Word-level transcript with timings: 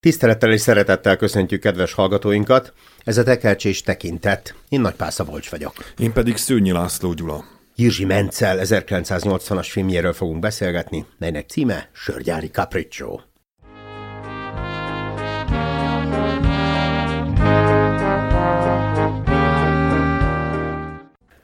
Tisztelettel 0.00 0.52
és 0.52 0.60
szeretettel 0.60 1.16
köszöntjük 1.16 1.60
kedves 1.60 1.92
hallgatóinkat. 1.92 2.72
Ez 3.04 3.18
a 3.18 3.22
Tekercs 3.22 3.64
és 3.64 3.82
Tekintet. 3.82 4.54
Én 4.68 4.80
Nagy 4.80 4.94
Szabolcs 4.98 5.50
vagyok. 5.50 5.72
Én 5.98 6.12
pedig 6.12 6.36
Szőnyi 6.36 6.72
László 6.72 7.12
Gyula. 7.12 7.44
Jirzsi 7.74 8.04
Mencel 8.04 8.58
1980-as 8.62 9.66
filmjéről 9.70 10.12
fogunk 10.12 10.40
beszélgetni, 10.40 11.06
melynek 11.18 11.48
címe 11.48 11.88
Sörgyári 11.92 12.46
Capriccio. 12.46 13.18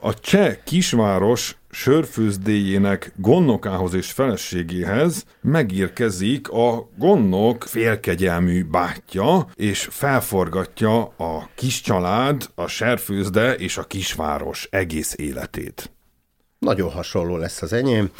A 0.06 0.14
cseh 0.14 0.56
kisváros 0.64 1.56
sörfőzdéjének 1.70 3.12
gonnokához 3.16 3.94
és 3.94 4.12
feleségéhez 4.12 5.24
megérkezik 5.40 6.48
a 6.48 6.88
gonnok 6.98 7.62
félkegyelmű 7.62 8.64
bátyja, 8.64 9.46
és 9.54 9.88
felforgatja 9.90 11.02
a 11.02 11.48
kis 11.54 11.80
család, 11.80 12.50
a 12.54 12.66
serfőzde 12.66 13.54
és 13.54 13.76
a 13.76 13.82
kisváros 13.82 14.68
egész 14.70 15.14
életét. 15.18 15.92
Nagyon 16.58 16.90
hasonló 16.90 17.36
lesz 17.36 17.62
az 17.62 17.72
enyém. 17.72 18.10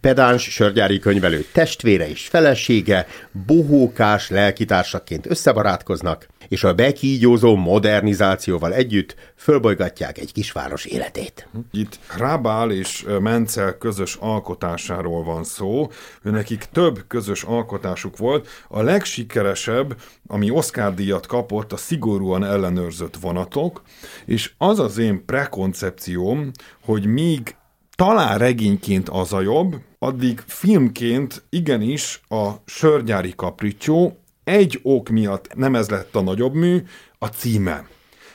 Pedáns 0.00 0.42
sörgyári 0.42 0.98
könyvelő 0.98 1.44
testvére 1.52 2.08
és 2.08 2.28
felesége 2.28 3.06
bohókás 3.46 4.30
lelkitársaként 4.30 5.26
összebarátkoznak, 5.26 6.26
és 6.48 6.64
a 6.64 6.74
bekígyózó 6.74 7.56
modernizációval 7.56 8.74
együtt 8.74 9.14
fölbolygatják 9.36 10.18
egy 10.18 10.32
kisváros 10.32 10.84
életét. 10.84 11.48
Itt 11.70 11.98
Rábál 12.16 12.70
és 12.70 13.06
Mencel 13.20 13.78
közös 13.78 14.14
alkotásáról 14.20 15.24
van 15.24 15.44
szó, 15.44 15.90
nekik 16.22 16.64
több 16.72 17.04
közös 17.06 17.42
alkotásuk 17.42 18.16
volt. 18.16 18.48
A 18.68 18.82
legsikeresebb, 18.82 19.96
ami 20.26 20.50
Oscar 20.50 20.94
díjat 20.94 21.26
kapott, 21.26 21.72
a 21.72 21.76
szigorúan 21.76 22.44
ellenőrzött 22.44 23.16
vonatok, 23.16 23.82
és 24.26 24.52
az 24.58 24.78
az 24.78 24.98
én 24.98 25.24
prekoncepcióm, 25.24 26.50
hogy 26.84 27.06
míg 27.06 27.54
talán 27.96 28.38
regényként 28.38 29.08
az 29.08 29.32
a 29.32 29.40
jobb, 29.40 29.76
addig 30.02 30.42
filmként 30.46 31.42
igenis 31.48 32.20
a 32.28 32.50
Sörgyári 32.64 33.32
Kapricsó 33.36 34.18
egy 34.44 34.80
ok 34.82 35.08
miatt 35.08 35.54
nem 35.54 35.74
ez 35.74 35.88
lett 35.88 36.14
a 36.14 36.20
nagyobb 36.20 36.54
mű, 36.54 36.82
a 37.18 37.26
címe. 37.26 37.86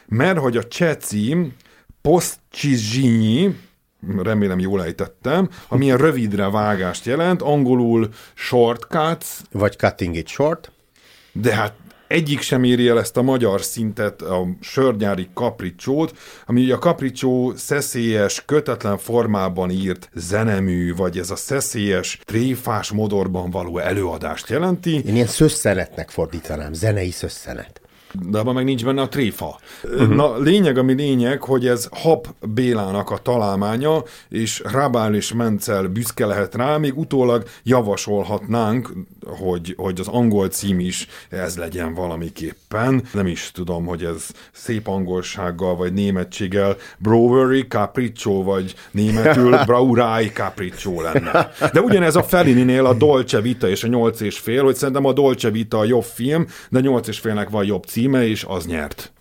Mert 0.06 0.38
hogy 0.38 0.58
a 0.58 0.68
cseh 0.68 0.96
cím 0.96 1.54
Postchizsinyi, 2.02 3.56
remélem 4.18 4.60
jól 4.60 4.84
ejtettem, 4.84 5.50
ami 5.68 5.92
a 5.92 5.98
rövidre 5.98 6.50
vágást 6.50 7.06
jelent, 7.06 7.42
angolul 7.42 8.10
shortcuts. 8.34 9.28
Vagy 9.52 9.78
cutting 9.78 10.16
it 10.16 10.28
short. 10.28 10.72
De 11.32 11.56
hát 11.56 11.74
egyik 12.08 12.42
sem 12.42 12.64
éri 12.64 12.88
el 12.88 13.00
ezt 13.00 13.18
a 13.18 13.22
magyar 13.22 13.62
szintet, 13.62 14.22
a 14.22 14.48
sörnyári 14.62 15.28
kapricsót, 15.34 16.18
ami 16.46 16.64
ugye 16.64 16.74
a 16.74 16.80
kapricsó 16.80 17.54
szeszélyes, 17.56 18.44
kötetlen 18.46 18.98
formában 18.98 19.70
írt 19.70 20.10
zenemű, 20.14 20.96
vagy 20.96 21.18
ez 21.18 21.30
a 21.30 21.36
szeszélyes, 21.36 22.20
tréfás 22.24 22.92
modorban 22.92 23.50
való 23.50 23.78
előadást 23.78 24.50
jelenti. 24.50 24.94
Én 24.94 25.16
ilyen 25.16 25.28
szösszenetnek 25.28 26.10
fordítanám, 26.10 26.74
zenei 26.74 27.12
szösszenet 27.12 27.80
de 28.22 28.38
abban 28.38 28.54
meg 28.54 28.64
nincs 28.64 28.86
benne 28.86 29.02
a 29.02 29.08
tréfa. 29.08 29.60
Uh-huh. 29.84 30.08
Na, 30.08 30.38
lényeg, 30.38 30.78
ami 30.78 30.94
lényeg, 30.94 31.42
hogy 31.42 31.68
ez 31.68 31.88
Hap 31.92 32.28
Bélának 32.54 33.10
a 33.10 33.18
találmánya, 33.18 34.04
és 34.30 34.62
Rabál 34.72 35.16
és 35.16 35.34
Mencel 35.34 35.88
büszke 35.88 36.26
lehet 36.26 36.56
rá, 36.56 36.78
még 36.78 36.98
utólag 36.98 37.44
javasolhatnánk, 37.64 38.94
hogy, 39.26 39.74
hogy 39.78 40.00
az 40.00 40.08
angol 40.08 40.48
cím 40.48 40.80
is 40.80 41.08
ez 41.30 41.58
legyen 41.58 41.94
valamiképpen. 41.94 43.04
Nem 43.14 43.28
is 43.28 43.52
tudom, 43.54 43.86
hogy 43.86 44.04
ez 44.04 44.28
szép 44.52 44.88
angolsággal, 44.88 45.76
vagy 45.76 45.94
németséggel 45.94 46.76
Brewery 46.98 47.68
Capriccio, 47.68 48.44
vagy 48.44 48.76
németül 48.92 49.58
Braurai 49.66 50.28
Capriccio 50.28 51.02
lenne. 51.02 51.52
De 51.74 51.82
ugyanez 51.82 52.16
a 52.16 52.24
Fellininél 52.24 52.86
a 52.86 52.94
Dolce 52.94 53.42
Vita 53.42 53.70
és 53.70 53.84
a 53.84 53.88
nyolc 53.88 54.20
és 54.22 54.40
fél, 54.40 54.64
hogy 54.64 54.76
szerintem 54.76 55.06
a 55.06 55.14
Dolce 55.14 55.50
Vita 55.50 55.78
a 55.78 55.86
jobb 55.86 56.04
film, 56.04 56.48
de 56.70 56.80
nyolc 56.80 57.08
és 57.08 57.20
félnek 57.20 57.50
van 57.50 57.66
jobb 57.66 57.84
cím, 57.84 58.06
címe, 58.06 58.28
és 58.28 58.44
az 58.48 58.66
nyert. 58.66 59.12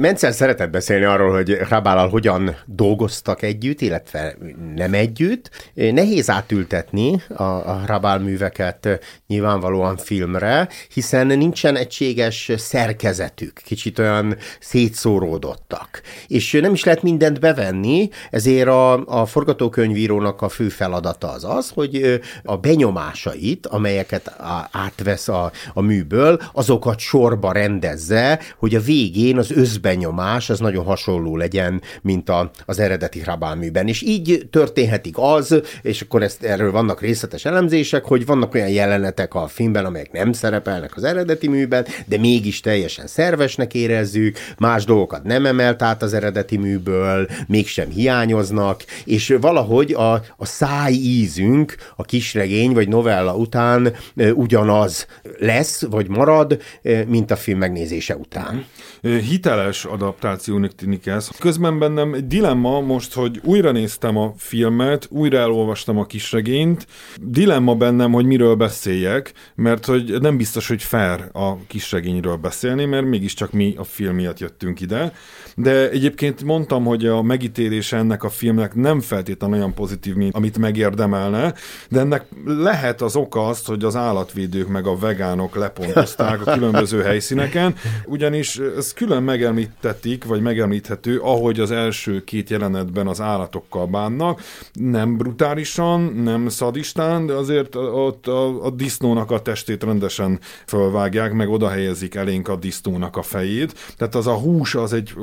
Mentszer 0.00 0.32
szeretett 0.32 0.70
beszélni 0.70 1.04
arról, 1.04 1.32
hogy 1.32 1.58
Rabállal 1.68 2.08
hogyan 2.08 2.56
dolgoztak 2.66 3.42
együtt, 3.42 3.80
illetve 3.80 4.36
nem 4.74 4.94
együtt. 4.94 5.70
Nehéz 5.74 6.30
átültetni 6.30 7.22
a, 7.28 7.42
a 7.42 7.82
Rabál 7.86 8.18
műveket 8.18 8.88
nyilvánvalóan 9.26 9.96
filmre, 9.96 10.68
hiszen 10.92 11.26
nincsen 11.26 11.76
egységes 11.76 12.52
szerkezetük, 12.56 13.60
kicsit 13.64 13.98
olyan 13.98 14.36
szétszóródottak. 14.60 16.00
És 16.26 16.58
nem 16.62 16.72
is 16.72 16.84
lehet 16.84 17.02
mindent 17.02 17.40
bevenni, 17.40 18.08
ezért 18.30 18.68
a, 18.68 19.04
a 19.20 19.26
forgatókönyvírónak 19.26 20.42
a 20.42 20.48
fő 20.48 20.68
feladata 20.68 21.30
az 21.32 21.44
az, 21.44 21.70
hogy 21.74 22.20
a 22.44 22.56
benyomásait, 22.56 23.66
amelyeket 23.66 24.34
átvesz 24.70 25.28
a, 25.28 25.52
a 25.74 25.80
műből, 25.80 26.40
azokat 26.52 26.98
sorba 26.98 27.52
rendezze, 27.52 28.40
hogy 28.58 28.74
a 28.74 28.80
végén 28.80 29.38
az 29.38 29.50
összben 29.50 29.88
benyomás 29.90 30.50
az 30.50 30.58
nagyon 30.58 30.84
hasonló 30.84 31.36
legyen, 31.36 31.82
mint 32.02 32.28
a, 32.28 32.50
az 32.66 32.78
eredeti 32.78 33.20
Hrabál 33.20 33.58
És 33.84 34.02
így 34.02 34.48
történhetik 34.50 35.14
az, 35.18 35.60
és 35.82 36.00
akkor 36.00 36.22
ezt, 36.22 36.42
erről 36.42 36.72
vannak 36.72 37.00
részletes 37.00 37.44
elemzések, 37.44 38.04
hogy 38.04 38.26
vannak 38.26 38.54
olyan 38.54 38.68
jelenetek 38.68 39.34
a 39.34 39.46
filmben, 39.46 39.84
amelyek 39.84 40.12
nem 40.12 40.32
szerepelnek 40.32 40.96
az 40.96 41.04
eredeti 41.04 41.48
műben, 41.48 41.86
de 42.06 42.18
mégis 42.18 42.60
teljesen 42.60 43.06
szervesnek 43.06 43.74
érezzük, 43.74 44.38
más 44.58 44.84
dolgokat 44.84 45.24
nem 45.24 45.46
emelt 45.46 45.82
át 45.82 46.02
az 46.02 46.14
eredeti 46.14 46.56
műből, 46.56 47.28
mégsem 47.46 47.88
hiányoznak, 47.88 48.84
és 49.04 49.36
valahogy 49.40 49.92
a, 49.92 50.12
a 50.36 50.46
száj 50.46 50.92
ízünk 50.92 51.74
a 51.96 52.02
kisregény 52.02 52.72
vagy 52.72 52.88
novella 52.88 53.34
után 53.34 53.92
ugyanaz 54.34 55.06
lesz, 55.38 55.82
vagy 55.82 56.08
marad, 56.08 56.60
mint 57.06 57.30
a 57.30 57.36
film 57.36 57.58
megnézése 57.58 58.16
után. 58.16 58.64
Hiteles 59.02 59.79
hiteles 59.80 59.84
adaptációnak 59.84 60.74
tűnik 60.74 61.06
ez. 61.06 61.28
Közben 61.38 61.78
bennem 61.78 62.14
egy 62.14 62.26
dilemma 62.26 62.80
most, 62.80 63.14
hogy 63.14 63.40
újra 63.44 63.70
néztem 63.70 64.16
a 64.16 64.32
filmet, 64.36 65.06
újra 65.10 65.38
elolvastam 65.38 65.98
a 65.98 66.06
kisregényt. 66.06 66.86
Dilemma 67.20 67.74
bennem, 67.74 68.12
hogy 68.12 68.26
miről 68.26 68.54
beszéljek, 68.54 69.32
mert 69.54 69.86
hogy 69.86 70.20
nem 70.20 70.36
biztos, 70.36 70.68
hogy 70.68 70.82
fair 70.82 71.30
a 71.32 71.66
kisregényről 71.66 72.36
beszélni, 72.36 72.84
mert 72.84 73.06
mégiscsak 73.06 73.52
mi 73.52 73.74
a 73.76 73.84
film 73.84 74.14
miatt 74.14 74.38
jöttünk 74.38 74.80
ide. 74.80 75.12
De 75.56 75.90
egyébként 75.90 76.44
mondtam, 76.44 76.84
hogy 76.84 77.06
a 77.06 77.22
megítélése 77.22 77.96
ennek 77.96 78.22
a 78.22 78.28
filmnek 78.28 78.74
nem 78.74 79.00
feltétlenül 79.00 79.56
olyan 79.56 79.74
pozitív, 79.74 80.14
mint 80.14 80.34
amit 80.34 80.58
megérdemelne, 80.58 81.54
de 81.88 82.00
ennek 82.00 82.24
lehet 82.44 83.02
az 83.02 83.16
oka 83.16 83.46
azt, 83.46 83.66
hogy 83.66 83.84
az 83.84 83.96
állatvédők 83.96 84.68
meg 84.68 84.86
a 84.86 84.96
vegánok 84.96 85.56
lepontozták 85.56 86.46
a 86.46 86.52
különböző 86.52 87.02
helyszíneken, 87.02 87.74
ugyanis 88.06 88.60
ez 88.76 88.92
külön 88.92 89.22
megemlít 89.22 89.59
megemlítetik, 89.60 90.24
vagy 90.24 90.40
megemlíthető, 90.40 91.18
ahogy 91.18 91.60
az 91.60 91.70
első 91.70 92.24
két 92.24 92.50
jelenetben 92.50 93.06
az 93.06 93.20
állatokkal 93.20 93.86
bánnak. 93.86 94.42
Nem 94.72 95.16
brutálisan, 95.16 96.00
nem 96.00 96.48
szadistán, 96.48 97.26
de 97.26 97.32
azért 97.32 97.74
ott 97.74 98.26
a, 98.26 98.64
a 98.64 98.70
disznónak 98.70 99.30
a 99.30 99.42
testét 99.42 99.84
rendesen 99.84 100.38
fölvágják, 100.66 101.32
meg 101.32 101.48
oda 101.48 101.68
helyezik 101.68 102.14
elénk 102.14 102.48
a 102.48 102.56
disznónak 102.56 103.16
a 103.16 103.22
fejét. 103.22 103.94
Tehát 103.96 104.14
az 104.14 104.26
a 104.26 104.34
hús 104.34 104.74
az 104.74 104.92
egy 104.92 105.14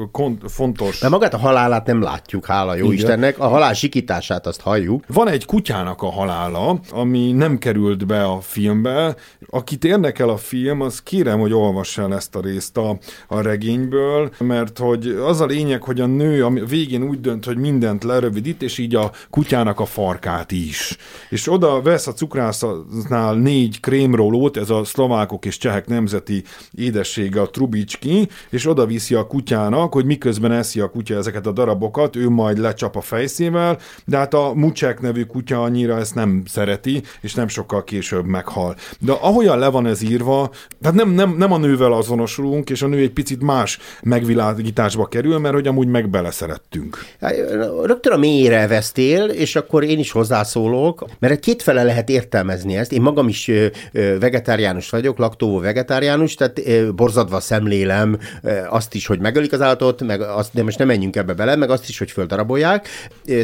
fontos... 0.48 1.00
De 1.00 1.10
magát 1.10 1.33
a 1.33 1.38
halálát 1.38 1.86
nem 1.86 2.01
látjuk, 2.01 2.45
hála 2.45 2.75
jó 2.75 2.86
Igen. 2.86 2.95
Istennek. 2.95 3.40
A 3.40 3.48
halál 3.48 3.74
sikítását 3.74 4.48
azt 4.48 4.62
halljuk. 4.62 5.04
Van 5.07 5.28
egy 5.28 5.45
kutyának 5.45 6.01
a 6.01 6.12
halála, 6.12 6.80
ami 6.92 7.31
nem 7.31 7.57
került 7.57 8.06
be 8.06 8.24
a 8.24 8.40
filmbe. 8.42 9.16
Akit 9.50 9.86
érdekel 9.86 10.30
a 10.30 10.38
film, 10.38 10.81
az 10.81 11.01
kérem, 11.04 11.40
hogy 11.40 11.54
olvassa 11.54 12.01
el 12.01 12.16
ezt 12.16 12.36
a 12.36 12.42
részt 12.42 12.78
a, 12.78 12.98
a 13.28 13.42
regényből, 13.42 14.27
mert 14.40 14.78
hogy 14.78 15.08
az 15.08 15.42
a 15.42 15.46
lényeg, 15.46 15.84
hogy 15.84 16.02
a 16.02 16.06
nő 16.06 16.46
a 16.46 16.50
végén 16.50 17.04
úgy 17.04 17.22
dönt, 17.22 17.46
hogy 17.46 17.58
mindent 17.58 18.04
lerövidít, 18.04 18.62
és 18.62 18.78
így 18.78 18.96
a 18.96 19.12
kutyának 19.30 19.80
a 19.80 19.86
farkát 19.86 20.52
is. 20.52 20.98
És 21.30 21.52
oda 21.52 21.82
vesz 21.82 22.08
a 22.08 22.14
cukrásznál 22.14 23.36
négy 23.36 23.80
krémrólót, 23.80 24.58
ez 24.58 24.70
a 24.70 24.84
szlovákok 24.84 25.46
és 25.46 25.58
csehek 25.58 25.88
nemzeti 25.88 26.44
édessége 26.76 27.42
a 27.42 27.50
trubicski, 27.50 28.28
és 28.50 28.68
oda 28.68 28.86
viszi 28.86 29.16
a 29.16 29.28
kutyának, 29.28 29.94
hogy 29.94 30.06
miközben 30.06 30.52
eszi 30.52 30.80
a 30.80 30.90
kutya 30.90 31.16
ezeket 31.16 31.48
a 31.48 31.52
darabokat, 31.52 32.16
ő 32.16 32.30
majd 32.30 32.58
lecsap 32.58 32.96
a 32.96 33.02
fejszével, 33.02 33.80
de 34.06 34.18
hát 34.18 34.34
a 34.34 34.52
Mucsek 34.56 35.02
nevű 35.02 35.24
kutya 35.24 35.62
annyira 35.62 35.98
ezt 35.98 36.16
nem 36.16 36.44
szereti, 36.46 37.02
és 37.22 37.34
nem 37.34 37.48
sokkal 37.48 37.84
később 37.84 38.26
meghal. 38.26 38.76
De 39.00 39.12
ahogyan 39.12 39.60
le 39.60 39.68
van 39.68 39.86
ez 39.86 40.02
írva, 40.02 40.50
tehát 40.82 40.98
nem, 40.98 41.10
nem, 41.10 41.36
nem 41.38 41.52
a 41.52 41.58
nővel 41.58 41.94
azonosulunk, 41.94 42.70
és 42.70 42.82
a 42.82 42.88
nő 42.88 42.98
egy 42.98 43.12
picit 43.12 43.42
más 43.42 43.80
megvilágításba 44.18 45.06
kerül, 45.06 45.38
mert 45.38 45.54
hogy 45.54 45.68
amúgy 45.68 45.88
meg 45.88 46.10
beleszerettünk. 46.10 47.06
Rögtön 47.84 48.14
a 48.14 48.18
mélyre 48.18 48.68
vesztél, 48.68 49.25
és 49.25 49.56
akkor 49.56 49.84
én 49.84 50.00
is 50.00 50.12
hozzászólok, 50.12 51.06
mert 51.19 51.40
kétfele 51.40 51.84
lehet 51.84 52.10
értelmezni 52.10 52.78
ezt. 52.78 52.92
Én 52.92 53.02
magam 53.02 53.28
is 53.28 53.52
vegetáriánus 54.19 54.90
vagyok, 54.90 55.18
laktóvó 55.18 55.60
vegetáriánus, 55.60 56.36
tehát 56.36 56.62
borzadva 56.96 57.40
szemlélem 57.40 58.18
azt 58.69 58.94
is, 58.94 59.06
hogy 59.06 59.19
megölik 59.19 59.54
az 59.54 59.62
állatot, 59.62 60.02
meg 60.02 60.22
azt, 60.22 60.54
de 60.54 60.64
most 60.64 60.78
nem 60.78 60.88
menjünk 60.88 61.16
ebbe 61.16 61.34
bele, 61.34 61.56
meg 61.56 61.69
azt 61.69 61.90
is, 61.90 61.98
hogy 61.98 62.12
földarabolják. 62.12 62.88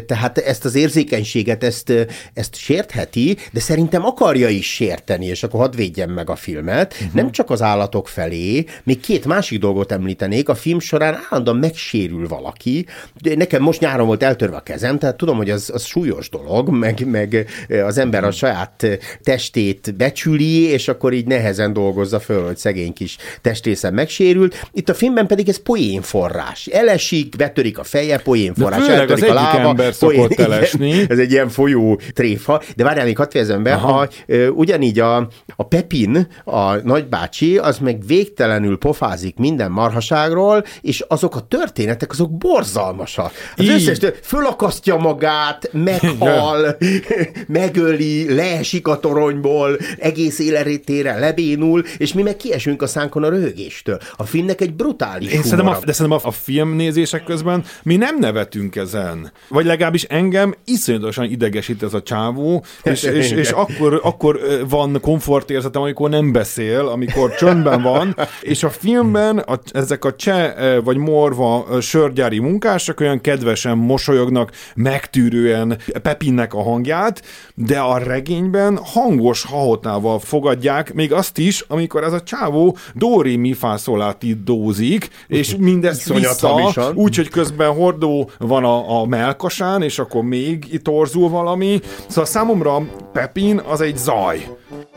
Tehát 0.05 0.37
ezt 0.37 0.65
az 0.65 0.75
érzékenységet, 0.75 1.63
ezt, 1.63 1.93
ezt 2.33 2.55
sértheti, 2.55 3.37
de 3.51 3.59
szerintem 3.59 4.05
akarja 4.05 4.49
is 4.49 4.73
sérteni, 4.73 5.25
és 5.25 5.43
akkor 5.43 5.59
hadd 5.59 5.75
védjem 5.75 6.09
meg 6.09 6.29
a 6.29 6.35
filmet. 6.35 6.93
Uh-huh. 6.93 7.13
Nem 7.13 7.31
csak 7.31 7.49
az 7.49 7.61
állatok 7.61 8.07
felé, 8.07 8.65
még 8.83 8.99
két 8.99 9.25
másik 9.25 9.59
dolgot 9.59 9.91
említenék. 9.91 10.49
A 10.49 10.55
film 10.63 10.79
során 10.79 11.19
állandóan 11.29 11.57
megsérül 11.57 12.27
valaki. 12.27 12.85
De 13.21 13.35
nekem 13.35 13.61
most 13.61 13.79
nyáron 13.79 14.07
volt 14.07 14.23
eltörve 14.23 14.55
a 14.55 14.59
kezem, 14.59 14.99
tehát 14.99 15.17
tudom, 15.17 15.37
hogy 15.37 15.49
az, 15.49 15.71
az 15.73 15.85
súlyos 15.85 16.29
dolog, 16.29 16.69
meg, 16.69 17.05
meg 17.05 17.45
az 17.85 17.97
ember 17.97 18.23
a 18.23 18.31
saját 18.31 18.87
testét 19.23 19.95
becsüli, 19.97 20.61
és 20.61 20.87
akkor 20.87 21.13
így 21.13 21.27
nehezen 21.27 21.73
dolgozza 21.73 22.19
föl, 22.19 22.45
hogy 22.45 22.57
szegény 22.57 22.93
kis 22.93 23.17
testrészem 23.41 23.93
megsérült. 23.93 24.67
Itt 24.71 24.89
a 24.89 24.93
filmben 24.93 25.27
pedig 25.27 25.49
ez 25.49 25.61
poénforrás. 25.61 26.65
Elesik, 26.65 27.35
betörik 27.35 27.79
a 27.79 27.83
feje, 27.83 28.17
poénforrás. 28.17 28.85
De 28.85 29.13
az 29.13 29.21
a 29.21 29.33
lába, 29.33 29.69
ember 29.69 29.95
poén... 29.97 30.29
elesni. 30.37 31.05
ez 31.09 31.17
egy 31.19 31.31
ilyen 31.31 31.49
folyó 31.49 31.99
tréfa. 32.13 32.61
De 32.75 32.83
várjál, 32.83 33.05
még 33.05 33.17
hadd 33.17 33.29
fejezem 33.29 33.63
be, 33.63 33.73
ha, 33.73 34.07
ugyanígy 34.53 34.99
a, 34.99 35.15
a 35.55 35.67
Pepin, 35.67 36.27
a 36.43 36.75
nagybácsi, 36.75 37.57
az 37.57 37.77
meg 37.77 38.05
végtelenül 38.05 38.77
pofázik 38.77 39.37
minden 39.37 39.71
marhaságról, 39.71 40.52
és 40.81 41.05
azok 41.07 41.35
a 41.35 41.47
történetek, 41.47 42.11
azok 42.11 42.37
borzalmasak. 42.37 43.31
Az 43.57 43.63
Így. 43.63 43.69
összes, 43.69 43.97
fölakasztja 44.21 44.95
magát, 44.95 45.69
meghal, 45.71 46.77
megöli, 47.47 48.35
leesik 48.35 48.87
a 48.87 48.99
toronyból, 48.99 49.77
egész 49.97 50.39
életére 50.39 51.19
lebénul, 51.19 51.83
és 51.97 52.13
mi 52.13 52.21
meg 52.21 52.35
kiesünk 52.35 52.81
a 52.81 52.87
szánkon 52.87 53.23
a 53.23 53.29
röhögéstől. 53.29 53.99
A 54.15 54.23
filmnek 54.23 54.61
egy 54.61 54.73
brutális 54.73 55.31
Én 55.31 55.41
szerintem 55.41 55.67
a, 55.67 55.79
De 55.85 55.93
szerintem 55.93 56.21
a, 56.23 56.27
a 56.27 56.31
filmnézések 56.31 57.23
közben 57.23 57.63
mi 57.83 57.95
nem 57.95 58.19
nevetünk 58.19 58.75
ezen. 58.75 59.31
Vagy 59.47 59.65
legalábbis 59.65 60.03
engem 60.03 60.55
iszonyatosan 60.65 61.25
idegesít 61.25 61.83
ez 61.83 61.93
a 61.93 62.01
csávó, 62.01 62.65
és, 62.83 63.03
és, 63.19 63.31
és 63.31 63.49
akkor, 63.49 63.99
akkor 64.03 64.39
van 64.69 64.99
komfortérzetem, 65.01 65.81
amikor 65.81 66.09
nem 66.09 66.31
beszél, 66.31 66.87
amikor 66.87 67.35
csöndben 67.35 67.81
van, 67.81 68.15
és 68.41 68.63
a 68.63 68.69
filmben 68.69 69.37
a, 69.37 69.59
ezek 69.71 70.05
a 70.05 70.15
cseh 70.15 70.42
vagy 70.83 70.97
morva 70.97 71.65
sörgyári 71.81 72.39
munkások 72.39 72.99
olyan 72.99 73.21
kedvesen 73.21 73.77
mosolyognak, 73.77 74.51
megtűrően 74.75 75.77
Pepinnek 76.01 76.53
a 76.53 76.63
hangját, 76.63 77.21
de 77.55 77.79
a 77.79 77.97
regényben 77.97 78.79
hangos 78.83 79.43
hahotával 79.43 80.19
fogadják, 80.19 80.93
még 80.93 81.13
azt 81.13 81.37
is, 81.37 81.65
amikor 81.67 82.03
ez 82.03 82.13
a 82.13 82.23
csávó 82.23 82.77
Dóri 82.93 83.35
mi 83.35 83.53
fászoláti 83.53 84.37
dózik, 84.43 85.09
és 85.27 85.55
mindezt 85.55 86.13
vissza, 86.13 86.91
úgyhogy 86.93 87.29
közben 87.29 87.73
hordó 87.73 88.29
van 88.37 88.63
a, 88.63 89.01
a 89.01 89.05
melkasán, 89.05 89.81
és 89.81 89.99
akkor 89.99 90.23
még 90.23 90.81
torzul 90.81 91.29
valami. 91.29 91.79
Szóval 92.07 92.25
számomra 92.25 92.77
Pepin 93.13 93.61
az 93.67 93.81
egy 93.81 93.97
zaj. 93.97 94.47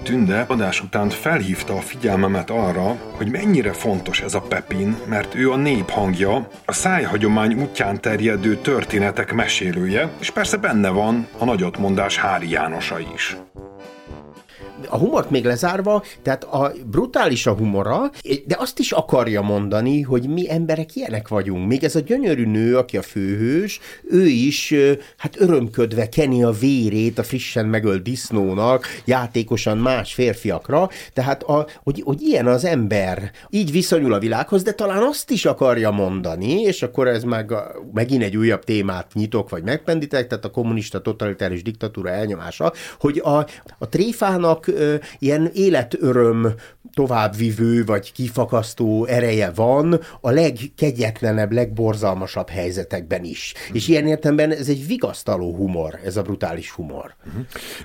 Tünde 0.07 0.45
adás 0.49 0.83
után 0.83 1.09
felhívta 1.09 1.75
a 1.77 1.81
figyelmemet 1.81 2.51
arra, 2.51 2.97
hogy 3.17 3.31
mennyire 3.31 3.73
fontos 3.73 4.21
ez 4.21 4.35
a 4.35 4.41
Pepin, 4.41 4.97
mert 5.09 5.35
ő 5.35 5.51
a 5.51 5.57
nép 5.57 5.91
hangja, 5.91 6.49
a 6.65 6.73
szájhagyomány 6.73 7.55
útján 7.55 8.01
terjedő 8.01 8.57
történetek 8.57 9.33
mesélője, 9.33 10.11
és 10.21 10.31
persze 10.31 10.57
benne 10.57 10.89
van 10.89 11.29
a 11.39 11.45
nagyotmondás 11.45 12.19
Hári 12.19 12.51
Jánosa 12.51 12.99
is 13.15 13.37
a 14.91 14.97
humort 14.97 15.31
még 15.31 15.45
lezárva, 15.45 16.03
tehát 16.23 16.45
a 16.45 16.73
brutális 16.87 17.47
a 17.47 17.53
humora, 17.53 18.11
de 18.47 18.57
azt 18.59 18.79
is 18.79 18.93
akarja 18.93 19.43
mondani, 19.43 20.01
hogy 20.01 20.29
mi 20.29 20.51
emberek 20.51 20.97
ilyenek 20.97 21.29
vagyunk. 21.29 21.67
Még 21.67 21.85
ez 21.85 21.97
a 21.97 22.01
gyönyörű 22.01 22.47
nő, 22.47 22.77
aki 22.77 22.97
a 22.97 23.03
főhős, 23.03 23.81
ő 24.09 24.27
is 24.27 24.75
hát 25.17 25.41
örömködve 25.41 26.09
keni 26.09 26.43
a 26.43 26.51
vérét 26.51 27.19
a 27.19 27.23
frissen 27.23 27.67
megölt 27.67 28.03
disznónak, 28.03 28.87
játékosan 29.05 29.79
más 29.79 30.15
férfiakra, 30.15 30.89
tehát 31.13 31.43
a, 31.43 31.67
hogy, 31.83 32.03
hogy 32.05 32.23
ilyen 32.23 32.47
az 32.47 32.65
ember, 32.65 33.31
így 33.51 33.73
viszonyul 33.73 34.13
a 34.13 34.19
világhoz, 34.19 34.63
de 34.63 34.73
talán 34.73 35.03
azt 35.03 35.31
is 35.31 35.45
akarja 35.45 35.91
mondani, 35.91 36.61
és 36.61 36.83
akkor 36.83 37.09
ez 37.09 37.23
meg 37.23 37.53
megint 37.93 38.23
egy 38.23 38.37
újabb 38.37 38.65
témát 38.65 39.11
nyitok, 39.15 39.51
vagy 39.51 39.63
megpendítek, 39.63 40.27
tehát 40.27 40.45
a 40.45 40.51
kommunista 40.51 41.01
totalitárius 41.01 41.63
diktatúra 41.63 42.11
elnyomása, 42.11 42.73
hogy 42.99 43.21
a, 43.25 43.47
a 43.79 43.89
tréfának 43.89 44.71
ilyen 45.19 45.51
életöröm 45.55 46.55
továbbvivő 46.97 47.85
vagy 47.85 48.13
kifakasztó 48.13 49.05
ereje 49.05 49.51
van 49.55 50.01
a 50.21 50.31
legkegyetlenebb, 50.31 51.53
legborzalmasabb 51.53 52.49
helyzetekben 52.49 53.25
is. 53.25 53.55
Mm. 53.71 53.75
És 53.75 53.89
ilyen 53.89 54.07
értemben 54.07 54.51
ez 54.51 54.69
egy 54.69 54.87
vigasztaló 54.87 55.55
humor, 55.55 55.99
ez 56.05 56.17
a 56.17 56.23
brutális 56.23 56.71
humor. 56.71 57.15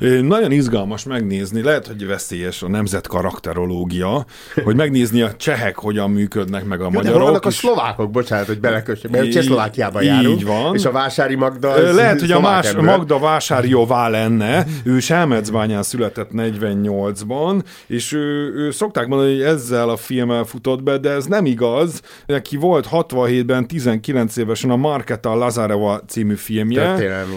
Mm. 0.05 0.27
Nagyon 0.27 0.51
izgalmas 0.51 1.03
megnézni, 1.03 1.61
lehet, 1.61 1.87
hogy 1.87 2.07
veszélyes 2.07 2.61
a 2.61 2.67
nemzet 2.67 3.07
karakterológia, 3.07 4.25
hogy 4.65 4.75
megnézni 4.75 5.21
a 5.21 5.35
csehek 5.35 5.75
hogyan 5.75 6.09
működnek, 6.09 6.65
meg 6.65 6.79
a 6.79 6.83
Jó, 6.83 6.89
magyarok. 6.89 7.19
De 7.19 7.25
vannak 7.25 7.45
a 7.45 7.51
szlovákok, 7.51 8.11
bocsánat, 8.11 8.47
hogy 8.47 8.59
belekössük, 8.59 9.11
mert 9.11 9.31
Csehszlovákiában 9.31 10.03
járunk. 10.03 10.39
Így 10.39 10.45
van. 10.45 10.75
És 10.75 10.85
a 10.85 10.91
Vásári 10.91 11.35
Magda 11.35 11.93
Lehet, 11.93 12.19
hogy 12.19 12.31
a 12.31 12.39
más, 12.39 12.73
Magda 12.73 13.19
Vásárjóvá 13.19 14.07
lenne, 14.07 14.65
ő 14.83 14.99
Selmecbányán 14.99 15.83
született 15.83 16.31
48-ban, 16.73 17.63
és 17.87 18.11
ő, 18.11 18.53
ő 18.55 18.71
szokták 18.71 19.07
mondani, 19.07 19.31
hogy 19.31 19.41
ezzel 19.41 19.89
a 19.89 19.97
filmmel 19.97 20.43
futott 20.43 20.83
be, 20.83 20.97
de 20.97 21.09
ez 21.09 21.25
nem 21.25 21.45
igaz. 21.45 22.01
Neki 22.25 22.55
volt 22.57 22.87
67-ben 22.91 23.67
19 23.67 24.37
évesen 24.37 24.69
a 24.69 24.75
Marketa 24.75 25.35
Lazareva 25.35 26.01
című 26.07 26.35
filmje, 26.35 27.27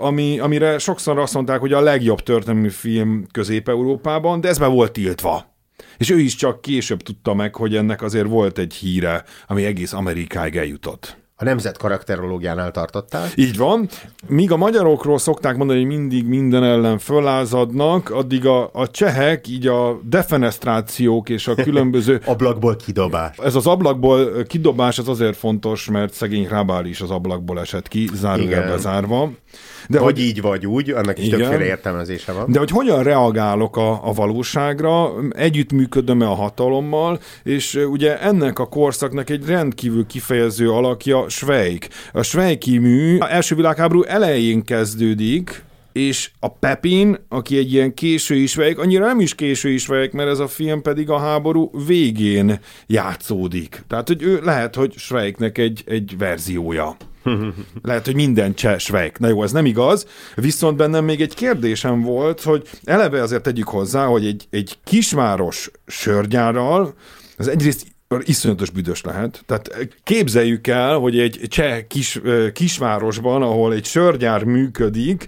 ami, 0.00 0.38
amire 0.38 0.78
sokszor 0.78 1.18
azt 1.18 1.34
mondták, 1.34 1.60
hogy 1.60 1.72
a 1.72 1.80
legjobb 1.80 2.20
történelmi 2.20 2.68
film 2.68 3.26
Közép-Európában, 3.32 4.40
de 4.40 4.48
ez 4.48 4.58
be 4.58 4.66
volt 4.66 4.92
tiltva. 4.92 5.56
És 5.96 6.10
ő 6.10 6.18
is 6.18 6.34
csak 6.34 6.60
később 6.60 7.02
tudta 7.02 7.34
meg, 7.34 7.54
hogy 7.54 7.76
ennek 7.76 8.02
azért 8.02 8.26
volt 8.26 8.58
egy 8.58 8.74
híre, 8.74 9.24
ami 9.46 9.64
egész 9.64 9.92
Amerikáig 9.92 10.56
eljutott 10.56 11.16
a 11.40 11.44
nemzet 11.44 11.76
karakterológiánál 11.76 12.70
tartottál. 12.70 13.28
Így 13.34 13.56
van. 13.56 13.88
Míg 14.26 14.52
a 14.52 14.56
magyarokról 14.56 15.18
szokták 15.18 15.56
mondani, 15.56 15.78
hogy 15.78 15.88
mindig 15.88 16.26
minden 16.26 16.64
ellen 16.64 16.98
fölázadnak, 16.98 18.10
addig 18.10 18.46
a, 18.46 18.70
a 18.72 18.90
csehek 18.90 19.48
így 19.48 19.66
a 19.66 20.00
defenestrációk 20.02 21.28
és 21.28 21.48
a 21.48 21.54
különböző... 21.54 22.20
ablakból 22.26 22.76
kidobás. 22.76 23.36
Ez 23.36 23.54
az 23.54 23.66
ablakból 23.66 24.42
kidobás 24.42 24.98
az 24.98 25.08
azért 25.08 25.36
fontos, 25.36 25.88
mert 25.88 26.12
szegény 26.12 26.48
Rábál 26.48 26.86
is 26.86 27.00
az 27.00 27.10
ablakból 27.10 27.60
esett 27.60 27.88
ki, 27.88 28.08
zárójelbe 28.12 28.76
zárva. 28.76 29.30
De 29.90 29.98
vagy 29.98 30.12
hogy, 30.12 30.24
így, 30.24 30.40
vagy 30.40 30.66
úgy, 30.66 30.90
annak 30.90 31.18
is 31.18 31.26
igen, 31.26 31.38
többféle 31.38 31.64
értelmezése 31.64 32.32
van. 32.32 32.52
De 32.52 32.58
hogy 32.58 32.70
hogyan 32.70 33.02
reagálok 33.02 33.76
a, 33.76 34.08
a 34.08 34.12
valóságra, 34.12 35.12
együttműködöm-e 35.30 36.26
a 36.26 36.34
hatalommal, 36.34 37.20
és 37.42 37.74
ugye 37.90 38.20
ennek 38.20 38.58
a 38.58 38.66
korszaknak 38.66 39.30
egy 39.30 39.46
rendkívül 39.46 40.06
kifejező 40.06 40.70
alakja 40.70 41.28
Svejk. 41.28 41.88
A 42.12 42.22
Svejki 42.22 42.78
mű 42.78 43.18
a 43.18 43.32
első 43.32 43.54
világháború 43.54 44.02
elején 44.02 44.64
kezdődik, 44.64 45.66
és 45.92 46.30
a 46.40 46.50
Pepin, 46.50 47.16
aki 47.28 47.58
egy 47.58 47.72
ilyen 47.72 47.94
késő 47.94 48.46
Svejk, 48.46 48.78
annyira 48.78 49.06
nem 49.06 49.20
is 49.20 49.34
késő 49.34 49.76
Svejk, 49.76 50.12
mert 50.12 50.28
ez 50.28 50.38
a 50.38 50.48
film 50.48 50.82
pedig 50.82 51.10
a 51.10 51.18
háború 51.18 51.70
végén 51.86 52.60
játszódik. 52.86 53.84
Tehát, 53.88 54.08
hogy 54.08 54.22
ő 54.22 54.40
lehet, 54.42 54.74
hogy 54.74 54.94
Svejknek 54.96 55.58
egy, 55.58 55.82
egy 55.86 56.14
verziója. 56.18 56.96
Lehet, 57.82 58.04
hogy 58.04 58.14
minden 58.14 58.54
cseh 58.54 58.78
svejk. 58.78 59.18
Na 59.18 59.28
jó, 59.28 59.42
ez 59.42 59.52
nem 59.52 59.66
igaz. 59.66 60.06
Viszont 60.34 60.76
bennem 60.76 61.04
még 61.04 61.20
egy 61.20 61.34
kérdésem 61.34 62.02
volt, 62.02 62.42
hogy 62.42 62.68
eleve 62.84 63.22
azért 63.22 63.42
tegyük 63.42 63.68
hozzá, 63.68 64.06
hogy 64.06 64.26
egy, 64.26 64.46
egy 64.50 64.78
kisváros 64.84 65.70
sörgyárral, 65.86 66.94
az 67.36 67.48
egyrészt 67.48 67.86
iszonyatos 68.24 68.70
büdös 68.70 69.02
lehet. 69.02 69.42
Tehát 69.46 69.70
képzeljük 70.04 70.66
el, 70.66 70.96
hogy 70.96 71.18
egy 71.18 71.40
cseh 71.48 71.82
kis, 71.88 72.20
kisvárosban, 72.52 73.42
ahol 73.42 73.72
egy 73.72 73.84
sörgyár 73.84 74.44
működik, 74.44 75.26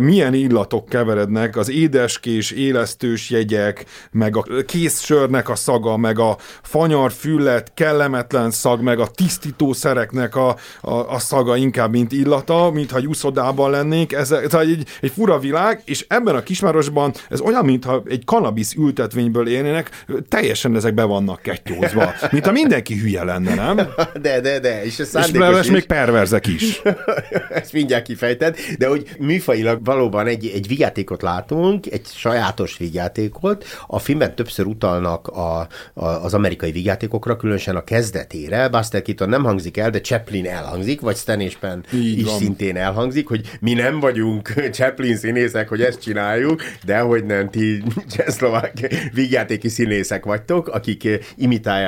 milyen 0.00 0.34
illatok 0.34 0.88
keverednek, 0.88 1.56
az 1.56 1.70
édeskés, 1.70 2.50
élesztős 2.50 3.30
jegyek, 3.30 3.84
meg 4.10 4.36
a 4.36 4.44
kész 4.66 5.02
sörnek 5.02 5.48
a 5.48 5.54
szaga, 5.54 5.96
meg 5.96 6.18
a 6.18 6.36
fanyar 6.62 7.12
füllet, 7.12 7.72
kellemetlen 7.74 8.50
szag, 8.50 8.80
meg 8.80 8.98
a 8.98 9.06
tisztítószereknek 9.06 10.36
a, 10.36 10.56
a, 10.80 10.92
a 10.92 11.18
szaga 11.18 11.56
inkább, 11.56 11.90
mint 11.90 12.12
illata, 12.12 12.70
mintha 12.70 12.98
juszodában 12.98 13.70
lennék. 13.70 14.12
Ez, 14.12 14.30
ez 14.30 14.54
egy, 14.54 14.86
egy 15.00 15.10
fura 15.10 15.38
világ, 15.38 15.82
és 15.84 16.04
ebben 16.08 16.34
a 16.34 16.42
kisvárosban 16.42 17.12
ez 17.28 17.40
olyan, 17.40 17.64
mintha 17.64 18.02
egy 18.06 18.24
kanabisz 18.24 18.74
ültetvényből 18.74 19.48
élnének, 19.48 20.04
teljesen 20.28 20.76
ezek 20.76 20.94
be 20.94 21.04
vannak 21.04 21.40
kettyózva. 21.42 22.01
Mint 22.30 22.46
a 22.46 22.52
mindenki 22.52 22.94
hülye 22.94 23.24
lenne, 23.24 23.54
nem? 23.54 23.76
De, 24.20 24.40
de, 24.40 24.58
de. 24.58 24.84
És, 24.84 24.98
a 25.12 25.20
és 25.20 25.60
is. 25.60 25.70
még 25.70 25.86
perverzek 25.86 26.46
is. 26.46 26.82
Ezt 27.60 27.72
mindjárt 27.72 28.04
kifejted, 28.04 28.56
de 28.78 28.86
hogy 28.86 29.08
műfajilag 29.18 29.84
valóban 29.84 30.26
egy, 30.26 30.50
egy 30.54 30.66
vigyátékot 30.66 31.22
látunk, 31.22 31.92
egy 31.92 32.06
sajátos 32.06 32.76
vigyátékot. 32.76 33.64
A 33.86 33.98
filmben 33.98 34.34
többször 34.34 34.66
utalnak 34.66 35.28
a, 35.28 35.68
a, 35.94 36.04
az 36.04 36.34
amerikai 36.34 36.72
vigyátékokra, 36.72 37.36
különösen 37.36 37.76
a 37.76 37.84
kezdetére. 37.84 38.68
Buster 38.68 39.02
Keaton 39.02 39.28
nem 39.28 39.44
hangzik 39.44 39.76
el, 39.76 39.90
de 39.90 40.00
Chaplin 40.00 40.46
elhangzik, 40.46 41.00
vagy 41.00 41.16
Stan 41.16 41.40
és 41.40 41.56
Penn 41.56 41.80
is 41.92 42.24
van. 42.24 42.38
szintén 42.38 42.76
elhangzik, 42.76 43.28
hogy 43.28 43.50
mi 43.60 43.72
nem 43.72 44.00
vagyunk 44.00 44.52
Chaplin 44.72 45.16
színészek, 45.16 45.68
hogy 45.68 45.82
ezt 45.82 46.00
csináljuk, 46.00 46.62
de 46.84 46.98
hogy 46.98 47.24
nem 47.24 47.50
ti 47.50 47.82
csehszlovák 48.10 48.94
vigyátéki 49.12 49.68
színészek 49.68 50.24
vagytok, 50.24 50.68
akik 50.68 51.08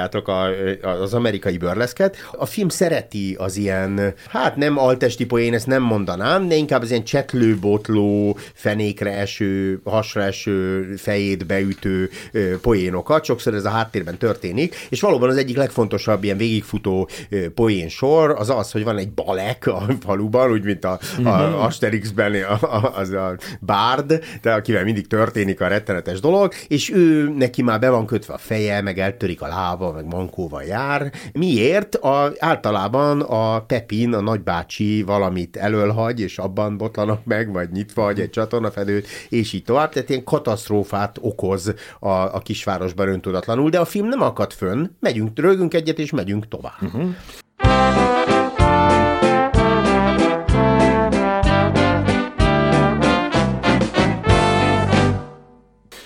imitáljátok 0.04 0.28
a, 0.84 1.02
az 1.02 1.14
amerikai 1.14 1.56
bőrleszket. 1.56 2.16
A 2.32 2.46
film 2.46 2.68
szereti 2.68 3.37
az 3.38 3.56
ilyen, 3.56 4.14
hát 4.28 4.56
nem 4.56 4.78
altesti 4.78 5.26
poén, 5.26 5.54
ezt 5.54 5.66
nem 5.66 5.82
mondanám, 5.82 6.49
de 6.49 6.54
inkább 6.54 6.82
az 6.82 6.90
ilyen 6.90 7.04
csetlőbotló, 7.04 8.38
fenékre 8.54 9.12
eső, 9.12 9.80
hasra 9.84 10.23
eső, 10.23 10.94
fejét 10.96 11.46
beütő 11.46 12.11
poénokat. 12.61 13.25
Sokszor 13.25 13.54
ez 13.54 13.64
a 13.64 13.68
háttérben 13.68 14.18
történik, 14.18 14.87
és 14.88 15.00
valóban 15.00 15.28
az 15.28 15.37
egyik 15.37 15.56
legfontosabb 15.56 16.25
ilyen 16.25 16.37
végigfutó 16.37 17.08
poén 17.54 17.88
sor 17.88 18.30
az 18.30 18.50
az, 18.50 18.70
hogy 18.70 18.84
van 18.84 18.99
egy 18.99 19.11
balek 19.11 19.66
a 19.66 19.87
faluban, 20.00 20.50
úgy, 20.50 20.64
mint 20.64 20.84
a, 20.84 20.99
a 21.16 21.20
mhm. 21.20 21.54
Asterixben 21.54 22.34
a, 22.34 22.52
a, 22.52 22.92
az 22.96 23.11
a 23.11 23.37
bárd, 23.61 24.20
de 24.42 24.52
akivel 24.52 24.84
mindig 24.84 25.06
történik 25.06 25.61
a 25.61 25.68
rettenetes 25.68 26.20
dolog, 26.20 26.52
és 26.68 26.90
ő 26.90 27.28
neki 27.28 27.62
már 27.62 27.78
be 27.80 27.90
van 27.90 28.06
kötve 28.06 28.34
a 28.34 28.38
feje, 28.38 28.80
meg 28.80 28.99
eltörik 28.99 29.42
a 29.42 29.46
lába, 29.46 29.92
meg 29.94 30.06
mankóval 30.06 30.62
jár. 30.62 31.12
Miért? 31.32 31.94
A, 31.94 32.32
általában 32.38 33.20
a 33.20 33.64
Pepin, 33.64 34.14
a 34.14 34.20
nagybácsi 34.20 35.02
valamit 35.02 35.56
elölhagy, 35.56 36.20
és 36.20 36.38
abban 36.38 36.76
botlanak 36.76 37.24
meg, 37.24 37.52
vagy 37.52 37.70
nyitva 37.70 38.02
hagy 38.02 38.20
egy 38.20 38.30
csatornafedőt, 38.30 39.06
és 39.28 39.52
így 39.52 39.64
tovább. 39.64 39.92
Tehát 39.92 40.08
ilyen 40.08 40.24
katasztrófát 40.24 41.18
okoz 41.20 41.74
a, 42.00 42.08
a 42.08 42.38
kisvárosban 42.38 43.08
öntudatlanul, 43.08 43.70
de 43.70 43.80
a 43.80 43.84
film 43.84 44.08
nem 44.08 44.22
akad 44.22 44.52
fönn, 44.52 44.86
megyünk, 45.00 45.38
rögünk 45.38 45.74
egyet, 45.74 45.98
és 45.98 46.10
megyünk 46.10 46.48
tovább. 46.48 46.82
Uh-huh. 46.82 47.14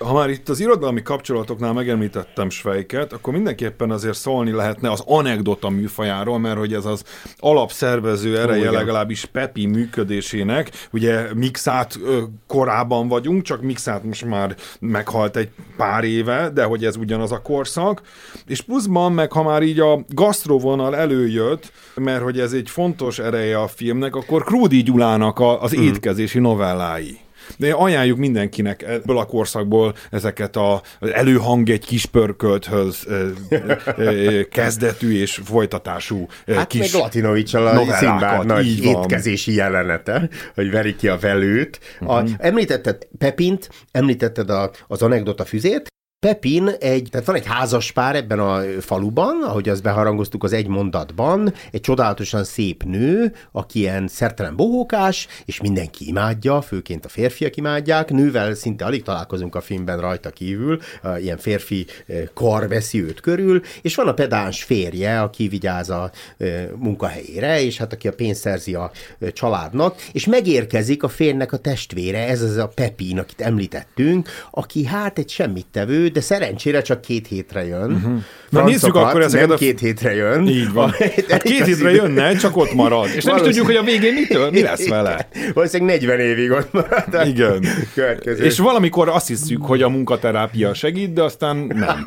Ha 0.08 0.14
már 0.14 0.30
itt 0.30 0.48
az 0.48 0.60
irodalmi 0.60 1.02
kapcsolatoknál 1.02 1.72
megemlítettem 1.72 2.50
Svejket, 2.50 3.12
akkor 3.12 3.32
mindenképpen 3.32 3.90
azért 3.90 4.16
szólni 4.16 4.50
lehetne 4.50 4.90
az 4.90 5.02
anekdota 5.06 5.68
műfajáról, 5.68 6.38
mert 6.38 6.58
hogy 6.58 6.74
ez 6.74 6.84
az 6.84 7.02
alapszervező 7.38 8.38
ereje 8.38 8.70
Ó, 8.70 8.72
legalábbis 8.72 9.24
Pepi 9.24 9.66
működésének. 9.66 10.70
Ugye 10.90 11.34
Mixát 11.34 11.98
korában 12.46 13.08
vagyunk, 13.08 13.42
csak 13.42 13.62
Mixát 13.62 14.04
most 14.04 14.24
már 14.24 14.56
meghalt 14.80 15.36
egy 15.36 15.50
pár 15.76 16.04
éve, 16.04 16.50
de 16.54 16.64
hogy 16.64 16.84
ez 16.84 16.96
ugyanaz 16.96 17.32
a 17.32 17.42
korszak. 17.42 18.02
És 18.46 18.60
pluszban 18.60 19.12
meg, 19.12 19.32
ha 19.32 19.42
már 19.42 19.62
így 19.62 19.80
a 19.80 20.04
gasztrovonal 20.08 20.96
előjött, 20.96 21.72
mert 21.94 22.22
hogy 22.22 22.40
ez 22.40 22.52
egy 22.52 22.70
fontos 22.70 23.18
ereje 23.18 23.60
a 23.60 23.68
filmnek, 23.68 24.16
akkor 24.16 24.44
Krúdi 24.44 24.82
Gyulának 24.82 25.38
a, 25.38 25.62
az 25.62 25.76
mm. 25.76 25.82
étkezési 25.82 26.38
novellái. 26.38 27.18
De 27.56 27.72
ajánljuk 27.72 28.18
mindenkinek 28.18 28.82
ebből 28.82 29.18
a 29.18 29.24
korszakból 29.24 29.94
ezeket 30.10 30.56
a, 30.56 30.82
az 30.98 31.12
előhang 31.12 31.68
egy 31.68 31.86
kis 31.86 32.06
pörkölthöz 32.06 33.06
kezdetű 34.50 35.20
és 35.20 35.40
folytatású 35.44 36.26
hát 36.46 36.66
kis 36.66 36.92
meg 36.92 37.00
Latinovicsal 37.00 37.66
a 37.66 37.92
Szimbád 37.92 38.46
nagy 38.46 38.84
étkezési 38.84 39.54
jelenete, 39.54 40.28
hogy 40.54 40.70
veri 40.70 40.96
ki 40.96 41.08
a 41.08 41.18
velőt. 41.18 41.80
Uh-huh. 42.00 42.16
A, 42.16 42.22
mhm. 42.22 42.32
említetted 42.38 43.08
Pepint, 43.18 43.68
említetted 43.90 44.50
a, 44.50 44.70
az 44.86 45.02
anekdota 45.02 45.44
füzét, 45.44 45.88
Pepin 46.26 46.68
egy, 46.80 47.08
tehát 47.10 47.26
van 47.26 47.36
egy 47.36 47.46
házas 47.46 47.92
pár 47.92 48.16
ebben 48.16 48.38
a 48.38 48.60
faluban, 48.80 49.42
ahogy 49.42 49.68
azt 49.68 49.82
beharangoztuk 49.82 50.44
az 50.44 50.52
egy 50.52 50.66
mondatban, 50.66 51.52
egy 51.72 51.80
csodálatosan 51.80 52.44
szép 52.44 52.82
nő, 52.82 53.32
aki 53.52 53.78
ilyen 53.78 54.08
szertelen 54.08 54.56
bohókás, 54.56 55.28
és 55.44 55.60
mindenki 55.60 56.08
imádja, 56.08 56.60
főként 56.60 57.04
a 57.04 57.08
férfiak 57.08 57.56
imádják, 57.56 58.10
nővel 58.10 58.54
szinte 58.54 58.84
alig 58.84 59.02
találkozunk 59.02 59.54
a 59.54 59.60
filmben 59.60 60.00
rajta 60.00 60.30
kívül, 60.30 60.78
ilyen 61.20 61.36
férfi 61.36 61.86
kar 62.34 62.68
veszi 62.68 63.02
őt 63.02 63.20
körül, 63.20 63.60
és 63.82 63.94
van 63.94 64.08
a 64.08 64.14
pedáns 64.14 64.62
férje, 64.62 65.20
aki 65.20 65.48
vigyáz 65.48 65.90
a 65.90 66.10
munkahelyére, 66.76 67.62
és 67.62 67.76
hát 67.76 67.92
aki 67.92 68.08
a 68.08 68.12
pénzt 68.12 68.40
szerzi 68.40 68.74
a 68.74 68.90
családnak, 69.32 70.00
és 70.12 70.26
megérkezik 70.26 71.02
a 71.02 71.08
férnek 71.08 71.52
a 71.52 71.56
testvére, 71.58 72.26
ez 72.26 72.42
az 72.42 72.56
a 72.56 72.68
Pepin, 72.68 73.18
akit 73.18 73.40
említettünk, 73.40 74.28
aki 74.50 74.84
hát 74.84 75.18
egy 75.18 75.28
semmit 75.28 75.66
tevő, 75.70 76.06
de 76.12 76.20
szerencsére 76.20 76.82
csak 76.82 77.00
két 77.00 77.26
hétre 77.26 77.64
jön. 77.64 77.92
Uh-huh. 77.92 78.22
Na 78.50 78.64
nézzük 78.64 78.94
akkor 78.94 79.20
ezeket 79.20 79.46
nem 79.46 79.56
a... 79.56 79.58
két 79.58 79.80
hétre 79.80 80.14
jön. 80.14 80.46
Így 80.46 80.72
van. 80.72 80.94
Hát 81.28 81.42
két 81.42 81.64
hétre 81.64 81.90
jönne, 81.90 82.36
csak 82.36 82.56
ott 82.56 82.72
marad. 82.72 83.08
És 83.14 83.24
nem 83.24 83.36
is 83.36 83.42
tudjuk, 83.42 83.66
hogy 83.66 83.76
a 83.76 83.82
végén 83.82 84.14
mitől, 84.14 84.50
mi 84.50 84.62
lesz 84.62 84.88
vele. 84.88 85.28
Valószínűleg 85.54 86.00
40 86.00 86.20
évig 86.20 86.50
ott 86.50 86.72
marad. 86.72 87.26
Igen. 87.26 87.64
Következő. 87.94 88.44
És 88.44 88.58
valamikor 88.58 89.08
azt 89.08 89.26
hiszük, 89.26 89.64
hogy 89.64 89.82
a 89.82 89.88
munkaterápia 89.88 90.74
segít, 90.74 91.12
de 91.12 91.22
aztán 91.22 91.56
nem. 91.56 92.06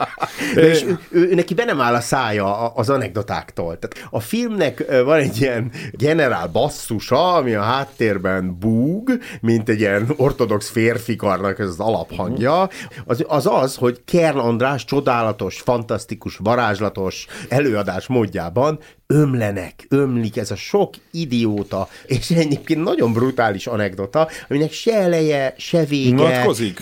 És 0.56 0.86
ő, 1.10 1.34
neki 1.34 1.54
be 1.54 1.66
nem 1.66 1.82
áll 1.82 1.94
a 1.94 2.00
szája 2.00 2.68
az 2.68 2.90
anekdotáktól. 2.90 3.80
Tehát 3.80 4.08
a 4.10 4.20
filmnek 4.20 4.86
van 5.04 5.20
egy 5.20 5.42
ilyen 5.42 5.72
generál 5.92 6.48
basszusa, 6.48 7.34
ami 7.34 7.54
a 7.54 7.62
háttérben 7.62 8.58
búg, 8.60 9.18
mint 9.42 9.70
egy 9.70 9.80
ilyen 9.80 10.08
ortodox 10.18 10.70
férfikarnak 10.70 11.60
ez 11.60 11.68
az 11.68 11.80
alaphangja. 11.80 12.70
Az 13.06 13.24
az, 13.28 13.48
az 13.48 13.76
hogy 13.76 14.02
Kern 14.06 14.38
András 14.38 14.86
csodálatos, 14.86 15.62
fantasztikus, 15.62 16.31
varázslatos 16.38 17.26
előadás 17.50 18.08
módjában 18.08 18.80
ömlenek, 19.12 19.86
ömlik 19.90 20.38
ez 20.38 20.52
a 20.52 20.56
sok 20.56 20.94
idióta, 21.12 21.88
és 22.06 22.30
egyébként 22.30 22.84
nagyon 22.84 23.14
brutális 23.14 23.68
anekdota, 23.68 24.28
aminek 24.50 24.72
se 24.72 24.94
eleje, 24.94 25.54
se 25.58 25.84
vége. 25.84 26.24
Unatkozik? 26.24 26.82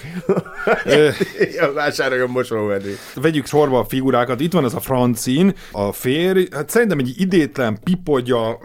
Vásároljon 1.76 2.30
mosóvedő. 2.30 2.98
Vegyük 3.16 3.46
sorba 3.46 3.80
a 3.80 3.86
figurákat. 3.86 4.40
Itt 4.40 4.54
van 4.54 4.66
ez 4.66 4.74
a 4.74 4.80
francin, 4.80 5.54
a 5.72 5.92
férj, 5.92 6.48
hát 6.52 6.70
szerintem 6.70 7.00
egy 7.00 7.14
idétlen 7.18 7.80
pipogya 7.84 8.60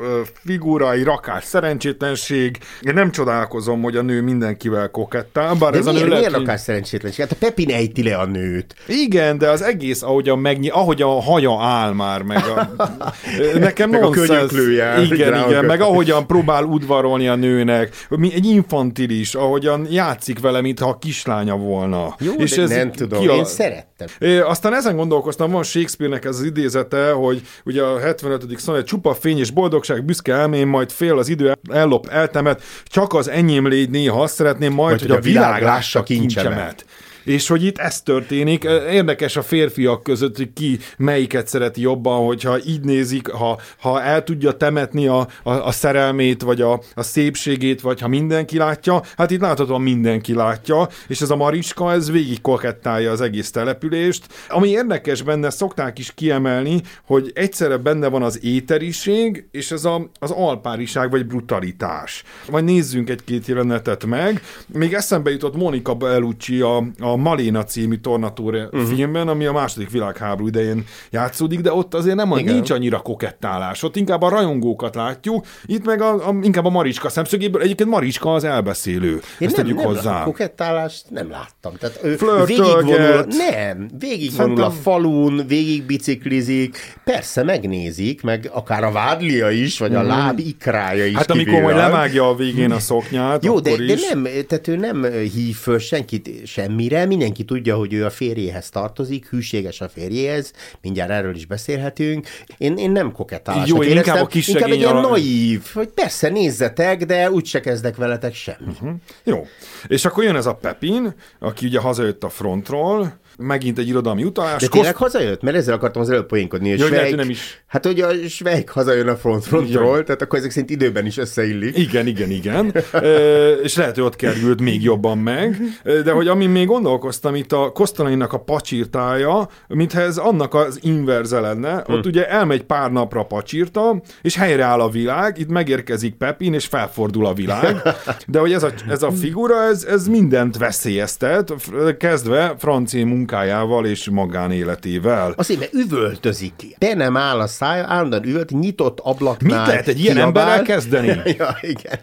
figura, 0.44 0.92
egy 0.92 1.04
rakás 1.04 1.44
szerencsétlenség. 1.44 2.58
Én 2.82 2.94
nem 2.94 3.10
csodálkozom, 3.10 3.82
hogy 3.82 3.96
a 3.96 4.02
nő 4.02 4.22
mindenkivel 4.22 4.90
kokettál, 4.90 5.54
bár 5.54 5.72
de 5.72 5.78
ez 5.78 5.84
miért, 5.84 6.00
a 6.00 6.04
nő 6.04 6.14
miért 6.14 6.32
rakás 6.32 6.60
szerencsétlenség? 6.60 7.20
Hát 7.24 7.32
a 7.32 7.36
Pepin 7.38 7.70
ejti 7.70 8.02
le 8.02 8.16
a 8.16 8.26
nőt. 8.26 8.74
Igen, 8.86 9.38
de 9.38 9.50
az 9.50 9.62
egész, 9.62 10.02
ahogy 10.02 10.28
a, 10.28 10.36
megnyi, 10.36 10.68
ahogy 10.68 11.02
a 11.02 11.20
haja 11.20 11.62
áll 11.62 11.92
már, 11.92 12.22
meg 12.22 12.42
a, 12.44 12.70
nekem 13.58 13.90
meg 13.90 14.00
nonsense. 14.00 14.32
a 14.32 14.36
könyöklője. 14.36 15.02
Igen, 15.02 15.48
igen, 15.48 15.64
meg 15.64 15.80
ahogyan 15.80 16.26
próbál 16.26 16.64
udvarolni 16.64 17.28
a 17.28 17.34
nőnek, 17.34 18.06
egy 18.20 18.46
infantilis, 18.46 19.34
ahogyan 19.34 19.86
játszik 19.90 20.40
vele, 20.40 20.60
mintha 20.60 20.88
a 20.88 20.98
kislánya 20.98 21.56
volna. 21.56 22.14
Jó, 22.18 22.32
és 22.32 22.52
ez 22.56 22.70
nem 22.70 22.92
tudom, 22.92 23.20
ki 23.20 23.28
a... 23.28 23.34
én 23.34 23.44
szerettem. 23.44 24.06
É, 24.18 24.38
aztán 24.38 24.74
ezen 24.74 24.96
gondolkoztam, 24.96 25.50
van 25.50 25.62
Shakespeare-nek 25.62 26.24
ez 26.24 26.38
az 26.38 26.44
idézete, 26.44 27.10
hogy 27.10 27.42
ugye 27.64 27.82
a 27.82 27.98
75. 27.98 28.58
szonet 28.58 28.86
csupa 28.86 29.14
fény 29.14 29.38
és 29.38 29.50
boldogság 29.50 30.04
büszke 30.04 30.32
elmén, 30.32 30.66
majd 30.66 30.90
fél 30.90 31.18
az 31.18 31.28
idő 31.28 31.52
ellop, 31.70 32.06
eltemet, 32.10 32.62
csak 32.84 33.14
az 33.14 33.28
enyém 33.28 33.68
légy 33.68 33.90
néha 33.90 34.22
azt 34.22 34.34
szeretném, 34.34 34.72
majd, 34.72 34.90
Vagy, 34.90 35.00
hogy, 35.00 35.10
hogy 35.10 35.18
a 35.18 35.22
világ 35.22 35.62
lássa 35.62 36.02
kincsemet. 36.02 36.52
kincsemet. 36.52 36.84
És 37.24 37.48
hogy 37.48 37.64
itt 37.64 37.78
ez 37.78 38.02
történik, 38.02 38.64
érdekes 38.90 39.36
a 39.36 39.42
férfiak 39.42 40.02
között, 40.02 40.36
hogy 40.36 40.52
ki 40.52 40.78
melyiket 40.96 41.48
szereti 41.48 41.80
jobban, 41.80 42.26
hogyha 42.26 42.64
így 42.64 42.80
nézik, 42.80 43.28
ha, 43.28 43.60
ha 43.78 44.02
el 44.02 44.24
tudja 44.24 44.52
temetni 44.52 45.06
a, 45.06 45.28
a, 45.42 45.50
a 45.50 45.70
szerelmét, 45.70 46.42
vagy 46.42 46.60
a, 46.60 46.80
a 46.94 47.02
szépségét, 47.02 47.80
vagy 47.80 48.00
ha 48.00 48.08
mindenki 48.08 48.56
látja, 48.56 49.02
hát 49.16 49.30
itt 49.30 49.40
láthatóan 49.40 49.82
mindenki 49.82 50.34
látja, 50.34 50.88
és 51.08 51.20
ez 51.20 51.30
a 51.30 51.36
Mariska, 51.36 51.92
ez 51.92 52.10
végig 52.10 52.40
kokettálja 52.40 53.10
az 53.10 53.20
egész 53.20 53.50
települést. 53.50 54.26
Ami 54.48 54.68
érdekes 54.68 55.22
benne, 55.22 55.50
szokták 55.50 55.98
is 55.98 56.14
kiemelni, 56.14 56.80
hogy 57.06 57.30
egyszerre 57.34 57.76
benne 57.76 58.08
van 58.08 58.22
az 58.22 58.44
éteriség, 58.44 59.48
és 59.50 59.70
ez 59.70 59.84
a, 59.84 60.10
az 60.18 60.30
alpáriság, 60.30 61.10
vagy 61.10 61.26
brutalitás. 61.26 62.22
Majd 62.50 62.64
nézzünk 62.64 63.10
egy-két 63.10 63.46
jelenetet 63.46 64.04
meg. 64.04 64.42
Még 64.66 64.94
eszembe 64.94 65.30
jutott 65.30 65.56
Monika 65.56 65.94
Bellucci 65.94 66.60
a, 66.60 66.76
a 66.98 67.13
Maléna 67.16 67.64
című 67.64 67.96
Tornatúr 67.96 68.54
uh-huh. 68.54 68.82
filmben, 68.82 69.28
ami 69.28 69.44
a 69.44 69.52
második 69.52 69.90
világháború 69.90 70.46
idején 70.46 70.84
játszódik, 71.10 71.60
de 71.60 71.72
ott 71.72 71.94
azért 71.94 72.16
nem, 72.16 72.32
Igen. 72.36 72.54
nincs 72.54 72.70
annyira 72.70 72.98
kokettálás. 72.98 73.82
Ott 73.82 73.96
inkább 73.96 74.22
a 74.22 74.28
rajongókat 74.28 74.94
látjuk, 74.94 75.46
itt 75.66 75.84
meg 75.84 76.02
a, 76.02 76.28
a, 76.28 76.34
inkább 76.42 76.64
a 76.64 76.70
Maricska 76.70 77.08
szemszögéből. 77.08 77.62
Egyébként 77.62 77.88
Maricska 77.88 78.34
az 78.34 78.44
elbeszélő. 78.44 79.12
Én 79.12 79.46
Ezt 79.46 79.56
nem, 79.56 79.64
tegyük 79.64 79.76
nem, 79.76 79.86
hozzá. 79.86 80.20
A 80.20 80.24
kokettálást 80.24 81.04
nem 81.10 81.30
láttam. 81.30 81.72
Tehát 81.78 82.00
ő 82.02 82.16
végigvonul, 82.46 83.26
nem, 83.28 83.88
végigvonul 83.98 84.56
Szerintem... 84.56 84.64
a 84.64 84.70
falun, 84.70 85.46
végig 85.46 85.82
biciklizik, 85.82 86.78
persze 87.04 87.42
megnézik, 87.42 88.22
meg 88.22 88.50
akár 88.52 88.84
a 88.84 88.92
vádlia 88.92 89.50
is, 89.50 89.78
vagy 89.78 89.94
a 89.94 90.02
mm. 90.02 90.06
láb 90.06 90.38
ikrája 90.38 91.06
is 91.06 91.16
Hát 91.16 91.30
amikor 91.30 91.62
majd 91.62 91.76
levágja 91.76 92.28
a 92.28 92.34
végén 92.34 92.70
a 92.70 92.78
szoknyát, 92.78 93.44
Jó, 93.44 93.60
de, 93.60 93.76
de 93.76 93.94
nem, 94.10 94.22
tehát 94.22 94.68
ő 94.68 94.76
nem 94.76 95.04
hív 95.12 95.56
föl 95.56 95.78
senkit 95.78 96.46
semmire, 96.46 97.03
mindenki 97.06 97.44
tudja, 97.44 97.76
hogy 97.76 97.92
ő 97.92 98.04
a 98.04 98.10
férjéhez 98.10 98.68
tartozik, 98.68 99.28
hűséges 99.28 99.80
a 99.80 99.88
férjéhez, 99.88 100.52
mindjárt 100.80 101.10
erről 101.10 101.34
is 101.34 101.46
beszélhetünk. 101.46 102.26
Én, 102.58 102.76
én 102.76 102.90
nem 102.90 103.12
kokettálásnak 103.12 103.68
Jó, 103.68 103.82
én 103.82 103.96
inkább 103.96 104.22
a 104.22 104.26
kis 104.26 104.48
inkább 104.48 104.70
egy 104.70 104.78
ilyen 104.78 104.96
naív, 104.96 105.62
hogy 105.74 105.88
persze 105.88 106.28
nézzetek, 106.28 107.04
de 107.04 107.30
úgyse 107.30 107.60
kezdek 107.60 107.96
veletek 107.96 108.34
semmi. 108.34 108.66
Uh-huh. 108.68 108.90
Jó. 109.24 109.46
És 109.86 110.04
akkor 110.04 110.24
jön 110.24 110.36
ez 110.36 110.46
a 110.46 110.54
Pepin, 110.54 111.14
aki 111.38 111.66
ugye 111.66 111.80
hazajött 111.80 112.24
a 112.24 112.28
frontról, 112.28 113.18
megint 113.38 113.78
egy 113.78 113.88
irodalmi 113.88 114.24
utalás. 114.24 114.60
De 114.60 114.68
tényleg 114.68 114.94
Kost... 114.94 115.12
hazajött? 115.12 115.42
Mert 115.42 115.56
ezzel 115.56 115.74
akartam 115.74 116.02
az 116.02 116.10
előbb 116.10 116.26
poénkodni. 116.26 116.70
Hogy 116.70 116.80
Schweik, 116.80 117.16
nem 117.16 117.30
is. 117.30 117.62
Hát, 117.66 117.86
hogy 117.86 118.00
a 118.00 118.12
Schweik 118.28 118.68
hazajön 118.68 119.08
a 119.08 119.16
front 119.16 119.44
frontról, 119.44 120.02
tehát 120.04 120.22
akkor 120.22 120.38
ezek 120.38 120.50
szerint 120.50 120.70
időben 120.70 121.06
is 121.06 121.16
összeillik. 121.16 121.78
Igen, 121.78 122.06
igen, 122.06 122.30
igen. 122.30 122.74
e, 122.92 123.08
és 123.50 123.76
lehet, 123.76 123.94
hogy 123.94 124.04
ott 124.04 124.16
került 124.16 124.60
még 124.60 124.82
jobban 124.82 125.18
meg. 125.18 125.60
De 125.82 126.10
hogy 126.10 126.28
amin 126.28 126.50
még 126.50 126.66
gondolkoztam, 126.66 127.34
itt 127.34 127.52
a 127.52 127.70
Kosztalainak 127.72 128.32
a 128.32 128.38
pacsirtája, 128.38 129.48
mintha 129.68 130.00
ez 130.00 130.16
annak 130.16 130.54
az 130.54 130.78
inverze 130.82 131.40
lenne. 131.40 131.84
Ott 131.86 132.02
hm. 132.02 132.08
ugye 132.08 132.28
elmegy 132.28 132.62
pár 132.62 132.92
napra 132.92 133.24
pacsirta, 133.24 134.02
és 134.22 134.36
helyreáll 134.36 134.80
a 134.80 134.88
világ, 134.88 135.38
itt 135.38 135.48
megérkezik 135.48 136.14
Pepin, 136.14 136.54
és 136.54 136.66
felfordul 136.66 137.26
a 137.26 137.32
világ. 137.32 137.82
De 138.26 138.38
hogy 138.38 138.52
ez 138.52 138.62
a, 138.62 138.70
ez 138.88 139.02
a 139.02 139.10
figura, 139.10 139.62
ez, 139.62 139.84
ez 139.84 140.08
mindent 140.08 140.56
veszélyeztet, 140.56 141.54
kezdve 141.98 142.54
francia 142.58 143.06
munkájával 143.24 143.86
és 143.86 144.08
magánéletével. 144.08 145.32
Azért, 145.36 145.60
mert 145.60 145.72
üvöltözik. 145.72 146.76
Be 146.78 146.94
nem 146.94 147.16
áll 147.16 147.40
a 147.40 147.46
száj, 147.46 147.80
állandóan 147.80 148.24
üvölt, 148.24 148.50
nyitott 148.50 149.00
ablaknál. 149.00 149.58
Mit 149.58 149.66
lehet 149.68 149.88
egy 149.88 150.00
ilyen 150.00 150.16
emberrel 150.16 150.62
kezdeni? 150.62 151.06
ja, 151.38 151.56
igen. 151.60 151.98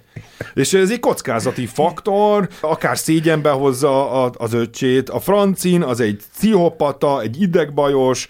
És 0.53 0.73
ez 0.73 0.91
egy 0.91 0.99
kockázati 0.99 1.65
faktor, 1.65 2.47
akár 2.61 2.97
szégyenbe 2.97 3.49
hozza 3.49 4.21
az 4.23 4.53
öccsét. 4.53 5.09
A 5.09 5.19
francin 5.19 5.81
az 5.81 5.99
egy 5.99 6.21
pszichopata, 6.33 7.21
egy 7.21 7.41
idegbajos, 7.41 8.27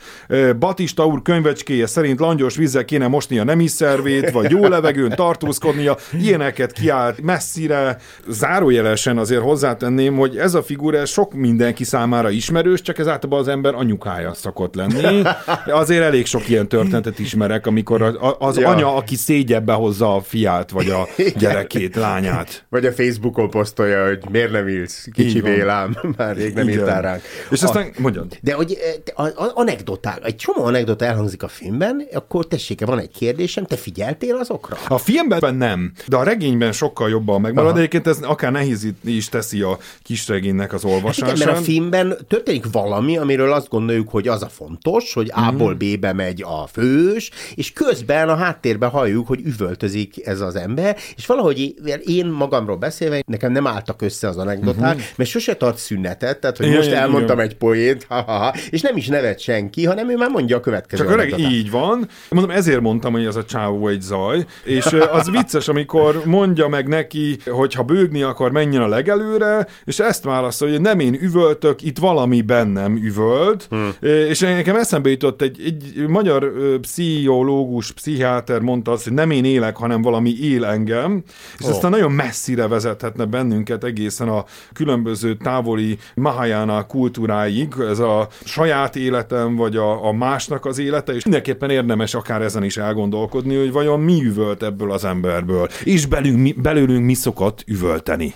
Batista 0.59 1.05
úr 1.05 1.21
könyvecskéje 1.21 1.87
szerint 1.87 2.19
langyos 2.19 2.55
vízzel 2.55 2.85
kéne 2.85 3.07
mosni 3.07 3.39
a 3.39 3.43
nemi 3.43 3.67
szervét, 3.67 4.31
vagy 4.31 4.51
jó 4.51 4.67
levegőn 4.67 5.09
tartózkodnia, 5.15 5.97
ilyeneket 6.11 6.71
kiállt 6.71 7.21
messzire. 7.21 7.97
Zárójelesen 8.27 9.17
azért 9.17 9.41
hozzátenném, 9.41 10.15
hogy 10.17 10.37
ez 10.37 10.53
a 10.53 10.63
figura 10.63 11.05
sok 11.05 11.33
mindenki 11.33 11.83
számára 11.83 12.29
ismerős, 12.29 12.81
csak 12.81 12.97
ez 12.97 13.07
általában 13.07 13.39
az 13.39 13.47
ember 13.47 13.73
anyukája 13.73 14.33
szokott 14.33 14.75
lenni. 14.75 15.21
Azért 15.65 16.03
elég 16.03 16.25
sok 16.25 16.49
ilyen 16.49 16.67
történetet 16.67 17.19
ismerek, 17.19 17.67
amikor 17.67 18.17
az 18.39 18.57
ja. 18.57 18.69
anya, 18.69 18.95
aki 18.95 19.15
szégyebbe 19.15 19.73
hozza 19.73 20.15
a 20.15 20.21
fiát, 20.21 20.71
vagy 20.71 20.89
a 20.89 21.07
gyerekét 21.37 21.95
lányát. 22.01 22.65
Vagy 22.69 22.85
a 22.85 22.91
Facebookon 22.91 23.49
posztolja, 23.49 24.05
hogy 24.07 24.19
miért 24.31 24.51
nem 24.51 24.67
írsz, 24.67 25.07
kicsi 25.13 25.41
vélám, 25.41 25.97
már 26.17 26.35
rég 26.35 26.53
nem 26.53 26.69
írtál 26.69 27.01
ránk. 27.01 27.21
És 27.49 27.63
aztán 27.63 27.91
a, 27.97 28.01
mondjad. 28.01 28.37
De 28.41 28.53
hogy 28.53 28.77
eh, 29.15 29.25
a, 29.25 29.43
a, 29.43 29.51
anekdoták, 29.53 30.19
egy 30.25 30.35
csomó 30.35 30.63
anekdota 30.63 31.05
elhangzik 31.05 31.43
a 31.43 31.47
filmben, 31.47 32.07
akkor 32.13 32.47
tessék, 32.47 32.85
van 32.85 32.99
egy 32.99 33.11
kérdésem, 33.11 33.65
te 33.65 33.75
figyeltél 33.75 34.35
azokra? 34.35 34.77
A 34.87 34.97
filmben 34.97 35.55
nem, 35.55 35.91
de 36.07 36.15
a 36.15 36.23
regényben 36.23 36.71
sokkal 36.71 37.09
jobban 37.09 37.41
megmarad. 37.41 37.77
Egyébként 37.77 38.07
ez 38.07 38.17
akár 38.21 38.51
nehéz 38.51 38.87
is 39.03 39.29
teszi 39.29 39.61
a 39.61 39.77
kisregénynek 40.01 40.73
az 40.73 40.85
olvasását. 40.85 41.27
Hát 41.27 41.35
igen, 41.35 41.47
mert 41.47 41.59
a 41.59 41.63
filmben 41.63 42.17
történik 42.27 42.65
valami, 42.71 43.17
amiről 43.17 43.53
azt 43.53 43.69
gondoljuk, 43.69 44.09
hogy 44.09 44.27
az 44.27 44.43
a 44.43 44.49
fontos, 44.49 45.13
hogy 45.13 45.31
A-ból 45.33 45.73
mhm. 45.73 45.95
B-be 45.95 46.13
megy 46.13 46.43
a 46.43 46.67
fős, 46.67 47.31
és 47.55 47.73
közben 47.73 48.29
a 48.29 48.35
háttérben 48.35 48.89
halljuk, 48.89 49.27
hogy 49.27 49.39
üvöltözik 49.43 50.25
ez 50.25 50.41
az 50.41 50.55
ember, 50.55 50.97
és 51.15 51.25
valahogy 51.25 51.75
én 51.99 52.25
magamról 52.25 52.77
beszélve, 52.77 53.21
nekem 53.25 53.51
nem 53.51 53.67
álltak 53.67 54.01
össze 54.01 54.27
az 54.27 54.37
anekdoták, 54.37 54.95
uh-huh. 54.95 55.09
mert 55.15 55.29
sose 55.29 55.55
tart 55.55 55.77
szünetet, 55.77 56.39
tehát 56.39 56.57
hogy 56.57 56.65
igen, 56.65 56.77
most 56.77 56.91
elmondtam 56.91 57.37
igen. 57.37 57.49
egy 57.49 57.57
poént, 57.57 58.05
ha-ha-ha, 58.09 58.53
és 58.69 58.81
nem 58.81 58.97
is 58.97 59.07
nevet 59.07 59.39
senki, 59.39 59.85
hanem 59.85 60.09
ő 60.09 60.15
már 60.15 60.29
mondja 60.29 60.57
a 60.57 60.59
következő 60.59 61.03
Csak 61.03 61.13
öreg, 61.13 61.39
így 61.39 61.71
van. 61.71 62.07
Mondom, 62.29 62.51
ezért 62.51 62.81
mondtam, 62.81 63.11
hogy 63.11 63.25
az 63.25 63.35
a 63.35 63.45
csávó 63.45 63.87
egy 63.87 64.01
zaj, 64.01 64.45
és 64.63 64.85
az 65.11 65.29
vicces, 65.29 65.67
amikor 65.67 66.21
mondja 66.25 66.67
meg 66.67 66.87
neki, 66.87 67.37
hogy 67.45 67.73
ha 67.73 67.83
bőgni 67.83 68.21
akar, 68.21 68.51
menjen 68.51 68.81
a 68.81 68.87
legelőre, 68.87 69.67
és 69.83 69.99
ezt 69.99 70.23
válaszol, 70.23 70.69
hogy 70.69 70.81
nem 70.81 70.99
én 70.99 71.13
üvöltök, 71.21 71.81
itt 71.81 71.97
valami 71.97 72.41
bennem 72.41 72.95
üvölt, 72.95 73.67
hmm. 73.69 73.95
és 74.29 74.39
nekem 74.39 74.75
eszembe 74.75 75.09
jutott 75.09 75.41
egy, 75.41 75.61
egy 75.65 76.07
magyar 76.07 76.51
pszichológus, 76.81 77.91
pszichiáter 77.91 78.59
mondta 78.59 78.91
azt, 78.91 79.03
hogy 79.03 79.13
nem 79.13 79.31
én 79.31 79.45
élek, 79.45 79.77
hanem 79.77 80.01
valami 80.01 80.35
él 80.41 80.65
engem, 80.65 81.23
és 81.57 81.65
oh. 81.65 81.71
Aztán 81.83 81.99
nagyon 81.99 82.15
messzire 82.15 82.67
vezethetne 82.67 83.25
bennünket 83.25 83.83
egészen 83.83 84.27
a 84.27 84.45
különböző 84.73 85.35
távoli 85.35 85.97
Mahayana 86.15 86.85
kultúráig, 86.85 87.73
ez 87.79 87.99
a 87.99 88.27
saját 88.43 88.95
életem, 88.95 89.55
vagy 89.55 89.75
a, 89.75 90.05
a 90.05 90.11
másnak 90.11 90.65
az 90.65 90.77
élete, 90.77 91.13
és 91.13 91.23
mindenképpen 91.23 91.69
érdemes 91.69 92.13
akár 92.13 92.41
ezen 92.41 92.63
is 92.63 92.77
elgondolkodni, 92.77 93.55
hogy 93.55 93.71
vajon 93.71 93.99
mi 93.99 94.23
üvölt 94.23 94.63
ebből 94.63 94.91
az 94.91 95.05
emberből, 95.05 95.67
és 95.83 96.05
belünk, 96.05 96.61
belőlünk 96.61 97.05
mi 97.05 97.13
szokott 97.13 97.63
üvölteni. 97.67 98.33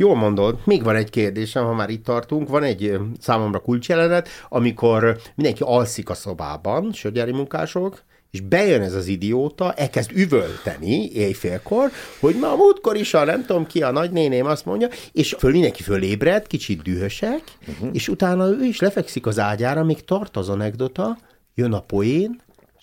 Jól 0.00 0.14
mondod, 0.14 0.58
még 0.64 0.82
van 0.82 0.96
egy 0.96 1.10
kérdésem, 1.10 1.64
ha 1.64 1.72
már 1.72 1.90
itt 1.90 2.04
tartunk. 2.04 2.48
Van 2.48 2.62
egy 2.62 2.98
számomra 3.20 3.58
kulcsjelenet, 3.58 4.28
amikor 4.48 5.18
mindenki 5.34 5.62
alszik 5.62 6.10
a 6.10 6.14
szobában, 6.14 6.92
sörgyári 6.92 7.32
munkások, 7.32 8.02
és 8.30 8.40
bejön 8.40 8.82
ez 8.82 8.94
az 8.94 9.06
idióta, 9.06 9.72
elkezd 9.72 10.10
üvölteni 10.14 11.10
éjfélkor, 11.12 11.90
hogy 12.20 12.36
ma 12.40 12.54
múltkor 12.56 12.96
is 12.96 13.14
a 13.14 13.24
nem 13.24 13.44
tudom 13.44 13.66
ki, 13.66 13.82
a 13.82 13.90
nagynéném 13.90 14.46
azt 14.46 14.64
mondja, 14.64 14.88
és 15.12 15.36
föl 15.38 15.50
mindenki 15.50 15.82
fölébred, 15.82 16.46
kicsit 16.46 16.82
dühösek, 16.82 17.42
uh-huh. 17.68 17.88
és 17.92 18.08
utána 18.08 18.48
ő 18.48 18.64
is 18.64 18.80
lefekszik 18.80 19.26
az 19.26 19.38
ágyára, 19.38 19.84
még 19.84 20.04
tart 20.04 20.36
az 20.36 20.48
anekdota, 20.48 21.18
jön 21.54 21.72
a 21.72 21.80
poén, 21.80 22.40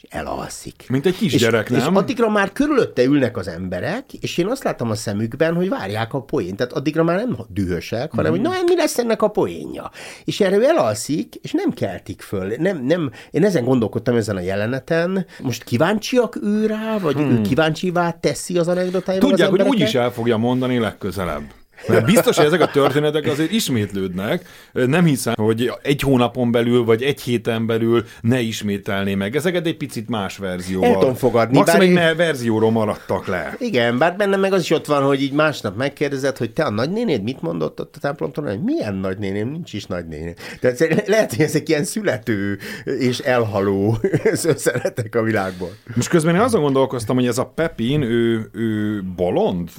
elalszik. 0.09 0.85
Mint 0.89 1.05
egy 1.05 1.15
kisgyerek, 1.15 1.69
nem? 1.69 1.79
És 1.79 1.85
addigra 1.85 2.29
már 2.29 2.51
körülötte 2.51 3.03
ülnek 3.03 3.37
az 3.37 3.47
emberek, 3.47 4.13
és 4.13 4.37
én 4.37 4.47
azt 4.47 4.63
láttam 4.63 4.89
a 4.89 4.95
szemükben, 4.95 5.53
hogy 5.53 5.69
várják 5.69 6.13
a 6.13 6.21
poént. 6.21 6.55
Tehát 6.55 6.73
addigra 6.73 7.03
már 7.03 7.17
nem 7.17 7.37
dühösek, 7.47 8.11
hanem 8.11 8.31
mm. 8.31 8.35
hogy 8.35 8.43
na, 8.43 8.51
mi 8.65 8.75
lesz 8.75 8.97
ennek 8.97 9.21
a 9.21 9.27
poénja. 9.27 9.91
És 10.23 10.39
erre 10.39 10.55
ő 10.55 10.63
elalszik, 10.63 11.35
és 11.41 11.51
nem 11.51 11.71
keltik 11.71 12.21
föl. 12.21 12.53
Nem, 12.57 12.83
nem, 12.83 13.11
én 13.31 13.43
ezen 13.45 13.63
gondolkodtam 13.63 14.15
ezen 14.15 14.35
a 14.35 14.39
jeleneten. 14.39 15.25
Most 15.41 15.63
kíváncsiak 15.63 16.37
ő 16.41 16.65
rá, 16.65 16.97
vagy 16.97 17.15
hmm. 17.15 17.31
ő 17.31 17.41
kíváncsivá 17.41 18.11
teszi 18.11 18.57
az 18.57 18.67
anekdotáival 18.67 19.29
Tudják, 19.29 19.51
az 19.51 19.59
hogy 19.59 19.67
úgyis 19.67 19.95
el 19.95 20.11
fogja 20.11 20.37
mondani 20.37 20.77
legközelebb. 20.79 21.43
Mert 21.87 22.05
biztos, 22.05 22.37
hogy 22.37 22.45
ezek 22.45 22.61
a 22.61 22.67
történetek 22.67 23.27
azért 23.27 23.51
ismétlődnek. 23.51 24.45
Nem 24.71 25.05
hiszem, 25.05 25.33
hogy 25.37 25.71
egy 25.81 26.01
hónapon 26.01 26.51
belül, 26.51 26.83
vagy 26.83 27.03
egy 27.03 27.21
héten 27.21 27.65
belül 27.65 28.03
ne 28.21 28.39
ismételné 28.39 29.15
meg. 29.15 29.35
Ezeket 29.35 29.65
egy 29.65 29.77
picit 29.77 30.09
más 30.09 30.37
verzióval. 30.37 30.89
El 30.89 30.99
tudom 30.99 31.15
fogadni. 31.15 31.57
Maximum 31.57 31.93
bár... 31.93 32.09
egy 32.09 32.15
verzióról 32.15 32.71
maradtak 32.71 33.27
le. 33.27 33.55
Igen, 33.59 33.97
bár 33.97 34.15
benne 34.15 34.35
meg 34.35 34.53
az 34.53 34.61
is 34.61 34.71
ott 34.71 34.85
van, 34.85 35.03
hogy 35.03 35.21
így 35.21 35.31
másnap 35.31 35.75
megkérdezed, 35.75 36.37
hogy 36.37 36.51
te 36.51 36.63
a 36.63 36.69
nagynénéd 36.69 37.23
mit 37.23 37.41
mondott 37.41 37.79
ott 37.79 37.95
a 37.95 37.99
templomtól, 37.99 38.45
hogy 38.45 38.63
milyen 38.63 38.95
nagynéném, 38.95 39.51
nincs 39.51 39.73
is 39.73 39.85
nagynéném. 39.85 40.33
Tehát 40.59 41.07
lehet, 41.07 41.29
hogy 41.29 41.41
ezek 41.41 41.69
ilyen 41.69 41.83
születő 41.83 42.57
és 42.83 43.19
elhaló 43.19 43.97
szösszenetek 44.33 45.15
a 45.15 45.21
világból. 45.21 45.69
Most 45.95 46.09
közben 46.09 46.35
én 46.35 46.41
azon 46.41 46.61
gondolkoztam, 46.61 47.15
hogy 47.15 47.27
ez 47.27 47.37
a 47.37 47.45
Pepin, 47.45 48.01
ő, 48.01 48.49
ő 48.53 49.01
bolond? 49.15 49.69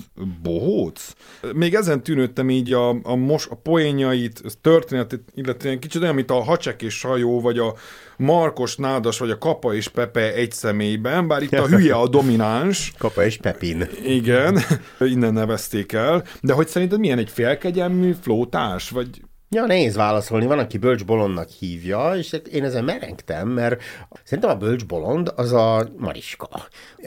Bohóc? 0.42 1.12
Még 1.52 1.74
ezen 1.74 1.95
tűnődtem 2.02 2.50
így 2.50 2.72
a, 2.72 2.88
a, 3.02 3.14
mos, 3.14 3.46
a 3.46 3.54
poénjait, 3.54 4.40
a 4.44 4.48
történetet, 4.60 5.20
illetve 5.34 5.78
kicsit 5.78 6.02
olyan, 6.02 6.14
mint 6.14 6.30
a 6.30 6.42
Hacsek 6.42 6.82
és 6.82 6.94
Sajó, 6.94 7.40
vagy 7.40 7.58
a 7.58 7.74
Markos 8.16 8.76
Nádas, 8.76 9.18
vagy 9.18 9.30
a 9.30 9.38
Kapa 9.38 9.74
és 9.74 9.88
Pepe 9.88 10.34
egy 10.34 10.52
személyben, 10.52 11.28
bár 11.28 11.42
itt 11.42 11.52
a 11.52 11.66
hülye 11.76 11.94
a 11.94 12.08
domináns. 12.08 12.92
Kapa 12.98 13.24
és 13.24 13.36
Pepin. 13.36 13.88
Igen, 14.04 14.58
innen 15.14 15.32
nevezték 15.32 15.92
el. 15.92 16.24
De 16.40 16.52
hogy 16.52 16.68
szerinted 16.68 16.98
milyen 16.98 17.18
egy 17.18 17.30
félkegyelmű 17.30 18.14
flótás, 18.22 18.90
vagy 18.90 19.20
Ja, 19.48 19.66
nehéz 19.66 19.94
válaszolni. 19.94 20.46
Van, 20.46 20.58
aki 20.58 20.78
bölcs 20.78 21.04
bolondnak 21.04 21.48
hívja, 21.48 22.12
és 22.16 22.30
hát 22.30 22.46
én 22.46 22.64
ezen 22.64 22.84
merengtem, 22.84 23.48
mert 23.48 23.82
szerintem 24.24 24.50
a 24.50 24.56
bölcs 24.56 24.86
bolond 24.86 25.32
az 25.36 25.52
a 25.52 25.88
Mariska. 25.96 26.48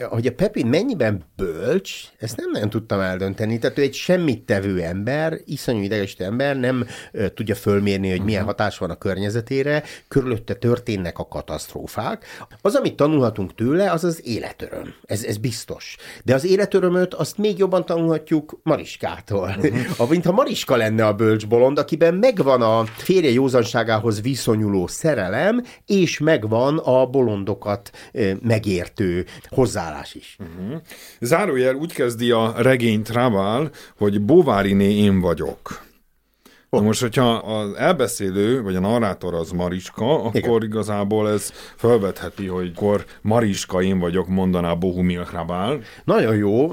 Hogy 0.08 0.26
a 0.26 0.32
Pepin 0.32 0.66
mennyiben 0.66 1.24
bölcs, 1.36 2.04
ezt 2.18 2.36
nem 2.36 2.50
nagyon 2.50 2.70
tudtam 2.70 3.00
eldönteni. 3.00 3.58
Tehát 3.58 3.78
ő 3.78 3.82
egy 3.82 3.94
semmit 3.94 4.42
tevő 4.42 4.82
ember, 4.82 5.40
iszonyú 5.44 5.82
idegesítő 5.82 6.24
ember, 6.24 6.56
nem 6.56 6.86
tudja 7.34 7.54
fölmérni, 7.54 8.10
hogy 8.10 8.22
milyen 8.22 8.44
hatás 8.44 8.78
van 8.78 8.90
a 8.90 8.98
környezetére, 8.98 9.82
körülötte 10.08 10.54
történnek 10.54 11.18
a 11.18 11.28
katasztrófák. 11.28 12.24
Az, 12.60 12.74
amit 12.74 12.96
tanulhatunk 12.96 13.54
tőle, 13.54 13.90
az 13.90 14.04
az 14.04 14.26
életöröm. 14.26 14.94
Ez, 15.02 15.24
ez 15.24 15.36
biztos. 15.36 15.96
De 16.24 16.34
az 16.34 16.44
életörömöt 16.44 17.14
azt 17.14 17.38
még 17.38 17.58
jobban 17.58 17.86
tanulhatjuk 17.86 18.60
Mariskától. 18.62 19.48
Uh-huh. 19.70 20.08
Mint 20.10 20.24
ha 20.24 20.32
Mariska 20.32 20.76
lenne 20.76 21.06
a 21.06 21.14
bölcs 21.14 21.46
bolond, 21.46 21.78
akiben 21.78 22.14
meg 22.14 22.39
megvan 22.44 22.62
a 22.62 22.84
férje 22.84 23.30
józanságához 23.30 24.20
viszonyuló 24.20 24.86
szerelem, 24.86 25.64
és 25.86 26.18
megvan 26.18 26.78
a 26.78 27.06
bolondokat 27.06 27.90
megértő 28.42 29.26
hozzáállás 29.48 30.14
is. 30.14 30.36
Uh-huh. 30.38 30.80
Zárójel 31.20 31.74
úgy 31.74 31.92
kezdi 31.92 32.30
a 32.30 32.54
regényt 32.56 33.08
Raval, 33.08 33.70
hogy 33.98 34.20
Bováriné 34.20 34.96
én 34.96 35.20
vagyok. 35.20 35.88
Na 36.70 36.80
most, 36.80 37.00
hogyha 37.00 37.32
az 37.32 37.74
elbeszélő, 37.76 38.62
vagy 38.62 38.76
a 38.76 38.80
narrátor 38.80 39.34
az 39.34 39.50
Mariska, 39.50 40.14
akkor 40.24 40.34
Igen. 40.34 40.62
igazából 40.62 41.30
ez 41.30 41.52
felvetheti, 41.76 42.46
hogy 42.46 42.72
akkor 42.76 43.04
Mariska 43.22 43.82
én 43.82 43.98
vagyok, 43.98 44.28
mondaná 44.28 44.74
Bohumil 44.74 45.22
Hrabál. 45.22 45.80
Nagyon 46.04 46.36
jó. 46.36 46.72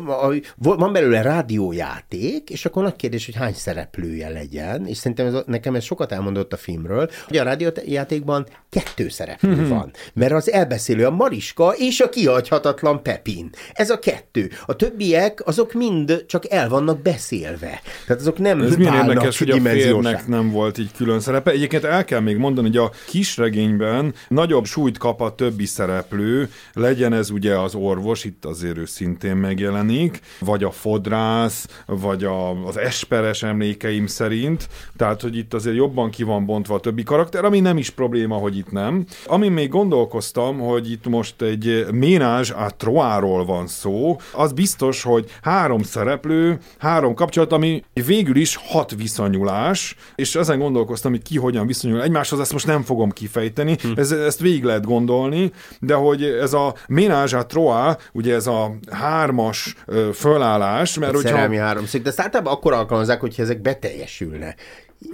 Van 0.56 0.94
belőle 0.94 1.22
rádiójáték, 1.22 2.50
és 2.50 2.66
akkor 2.66 2.84
nagy 2.84 2.96
kérdés, 2.96 3.26
hogy 3.26 3.36
hány 3.36 3.54
szereplője 3.54 4.30
legyen, 4.30 4.88
és 4.88 4.98
szerintem 4.98 5.26
ez, 5.26 5.44
nekem 5.46 5.76
ez 5.76 5.84
sokat 5.84 6.12
elmondott 6.12 6.54
a 6.54 6.58
filmről, 6.58 7.10
hogy 7.28 7.38
a 7.38 7.44
rádiójátékban 7.44 8.46
kettő 8.70 9.10
szereplő 9.10 9.54
hmm. 9.54 9.68
van, 9.68 9.92
mert 10.14 10.34
az 10.34 10.52
elbeszélő 10.52 11.06
a 11.06 11.12
Mariska 11.12 11.74
és 11.78 12.00
a 12.00 12.10
kihagyhatatlan 12.10 13.04
Pepin. 13.04 13.50
Ez 13.74 13.90
a 13.90 14.00
kettő. 14.00 14.52
A 14.66 14.76
többiek, 14.76 15.48
azok 15.48 15.74
mind 15.74 16.26
csak 16.28 16.52
el 16.52 16.70
vannak 16.70 17.02
beszélve. 17.02 17.82
Tehát 18.06 18.22
azok 18.22 18.38
nem 18.38 18.62
ez 18.62 18.78
válnak 18.78 19.08
érdekes, 19.08 19.38
hogy 19.38 19.50
a 19.50 19.60
férnek 19.88 20.28
nem 20.28 20.52
volt 20.52 20.78
így 20.78 20.92
külön 20.96 21.20
szerepe. 21.20 21.52
Egyébként 21.52 21.84
el 21.84 22.06
kell 22.06 22.20
még 22.20 22.38
mondani, 22.38 22.68
hogy 22.68 22.78
a 22.78 22.92
kisregényben 23.08 24.14
nagyobb 24.28 24.66
súlyt 24.66 24.98
kap 24.98 25.22
a 25.22 25.36
többi 25.36 25.66
szereplő, 25.66 26.50
legyen 26.74 27.14
ez 27.14 27.30
ugye 27.30 27.60
az 27.60 27.76
orvos, 27.76 28.24
itt 28.24 28.46
azért 28.46 28.78
ő 28.78 28.86
szintén 28.86 29.36
megjelenik, 29.36 30.20
vagy 30.40 30.64
a 30.64 30.72
fodrász, 30.72 31.68
vagy 31.86 32.24
a, 32.24 32.66
az 32.66 32.78
esperes 32.78 33.44
emlékeim 33.44 34.08
szerint, 34.08 34.68
tehát, 34.96 35.22
hogy 35.22 35.38
itt 35.38 35.54
azért 35.54 35.76
jobban 35.76 36.10
ki 36.10 36.24
van 36.24 36.46
bontva 36.46 36.76
a 36.76 36.80
többi 36.80 37.04
karakter, 37.04 37.46
ami 37.46 37.60
nem 37.60 37.78
is 37.78 37.90
probléma, 37.90 38.36
hogy 38.36 38.58
itt 38.58 38.72
nem. 38.72 39.06
Ami 39.26 39.48
még 39.48 39.70
gondolkoztam, 39.70 40.60
hogy 40.60 40.92
itt 40.92 41.08
most 41.08 41.42
egy 41.42 41.86
ménázs 41.92 42.52
a 42.52 42.70
Troáról 42.78 43.46
van 43.46 43.68
szó, 43.68 44.20
az 44.34 44.52
biztos, 44.52 45.04
hogy 45.04 45.26
három 45.42 45.84
szereplő, 45.84 46.60
három 46.78 47.14
kapcsolat, 47.14 47.52
ami 47.52 47.84
végül 48.06 48.36
is 48.36 48.56
hat 48.56 48.96
viszonyulás, 48.96 49.77
más, 49.78 49.96
és 50.16 50.36
ezen 50.36 50.60
gondolkoztam, 50.60 51.12
hogy 51.12 51.22
ki 51.22 51.38
hogyan 51.38 51.68
viszonyul 51.68 52.02
egymáshoz, 52.02 52.40
ezt 52.40 52.52
most 52.52 52.66
nem 52.66 52.82
fogom 52.84 53.12
kifejteni, 53.12 53.78
hm. 53.82 53.92
ez, 53.96 54.12
ezt 54.12 54.40
végig 54.40 54.64
lehet 54.64 54.86
gondolni, 54.86 55.52
de 55.80 55.94
hogy 55.94 56.24
ez 56.24 56.54
a 56.54 56.76
ménage 56.88 57.38
à 57.38 57.46
trois, 57.46 57.96
ugye 58.14 58.34
ez 58.36 58.48
a 58.48 58.76
hármas 58.92 59.76
ö, 59.86 60.10
fölállás, 60.14 60.98
mert 60.98 61.14
hogyha... 61.14 61.30
Szerelmi 61.30 61.58
háromszög, 61.58 62.02
de 62.02 62.10
ezt 62.10 62.20
általában 62.20 62.54
akkor 62.54 62.74
alkalmazzák, 62.74 63.20
hogyha 63.20 63.42
ezek 63.42 63.62
beteljesülne. 63.62 64.56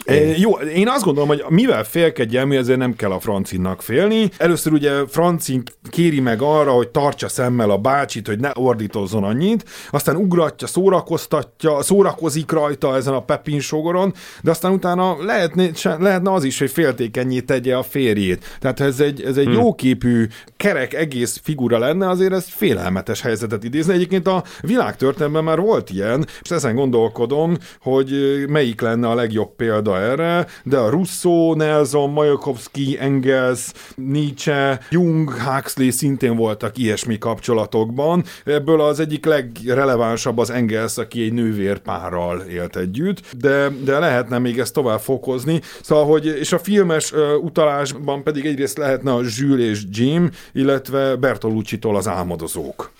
É, 0.05 0.39
jó, 0.39 0.51
én 0.51 0.87
azt 0.87 1.03
gondolom, 1.03 1.29
hogy 1.29 1.43
mivel 1.49 1.83
félkedjelmű, 1.83 2.57
ezért 2.57 2.79
nem 2.79 2.95
kell 2.95 3.11
a 3.11 3.19
Francinnak 3.19 3.81
félni. 3.81 4.29
Először 4.37 4.73
ugye 4.73 4.91
Francin 5.07 5.63
kéri 5.89 6.19
meg 6.19 6.41
arra, 6.41 6.71
hogy 6.71 6.89
tartsa 6.89 7.27
szemmel 7.27 7.69
a 7.69 7.77
bácsit, 7.77 8.27
hogy 8.27 8.39
ne 8.39 8.51
ordítozzon 8.53 9.23
annyit, 9.23 9.65
aztán 9.91 10.15
ugratja, 10.15 10.67
szórakoztatja, 10.67 11.81
szórakozik 11.81 12.51
rajta 12.51 12.95
ezen 12.95 13.13
a 13.13 13.23
Pepin 13.23 13.59
sogoron, 13.59 14.13
de 14.41 14.51
aztán 14.51 14.71
utána 14.71 15.23
lehetne, 15.23 15.69
lehetne 15.99 16.31
az 16.31 16.43
is, 16.43 16.59
hogy 16.59 16.71
féltékenyé 16.71 17.39
tegye 17.39 17.75
a 17.75 17.83
férjét. 17.83 18.57
Tehát 18.59 18.79
ha 18.79 18.85
ez 18.85 18.99
egy, 18.99 19.21
ez 19.21 19.37
egy 19.37 19.45
hmm. 19.45 19.53
jóképű, 19.53 20.27
kerek 20.57 20.93
egész 20.93 21.39
figura 21.43 21.77
lenne, 21.77 22.09
azért 22.09 22.33
ez 22.33 22.45
félelmetes 22.49 23.21
helyzetet 23.21 23.63
idézni. 23.63 23.93
Egyébként 23.93 24.27
a 24.27 24.43
világtörténelemben 24.61 25.43
már 25.43 25.59
volt 25.59 25.89
ilyen, 25.89 26.25
és 26.41 26.49
ezen 26.49 26.75
gondolkodom, 26.75 27.57
hogy 27.81 28.11
melyik 28.47 28.81
lenne 28.81 29.09
a 29.09 29.15
legjobb 29.15 29.55
példa 29.55 29.72
példa 29.73 29.99
erre, 29.99 30.47
de 30.63 30.77
a 30.77 30.89
Rousseau, 30.89 31.53
Nelson, 31.53 32.09
Majakovsky, 32.09 32.97
Engels, 32.99 33.71
Nietzsche, 33.95 34.79
Jung, 34.89 35.31
Huxley 35.31 35.91
szintén 35.91 36.35
voltak 36.35 36.77
ilyesmi 36.77 37.17
kapcsolatokban. 37.17 38.23
Ebből 38.45 38.81
az 38.81 38.99
egyik 38.99 39.25
legrelevánsabb 39.25 40.37
az 40.37 40.49
Engels, 40.49 40.97
aki 40.97 41.23
egy 41.23 41.33
nővérpárral 41.33 42.39
élt 42.39 42.75
együtt, 42.75 43.21
de, 43.37 43.69
de 43.83 43.99
lehetne 43.99 44.39
még 44.39 44.59
ezt 44.59 44.73
tovább 44.73 44.99
fokozni. 44.99 45.61
Szóval, 45.81 46.05
hogy, 46.05 46.25
és 46.25 46.51
a 46.51 46.59
filmes 46.59 47.13
utalásban 47.41 48.23
pedig 48.23 48.45
egyrészt 48.45 48.77
lehetne 48.77 49.13
a 49.13 49.21
Jules 49.37 49.61
és 49.69 49.83
Jim, 49.89 50.29
illetve 50.51 51.15
Bertolucci-tól 51.15 51.95
az 51.95 52.07
álmodozók. 52.07 52.91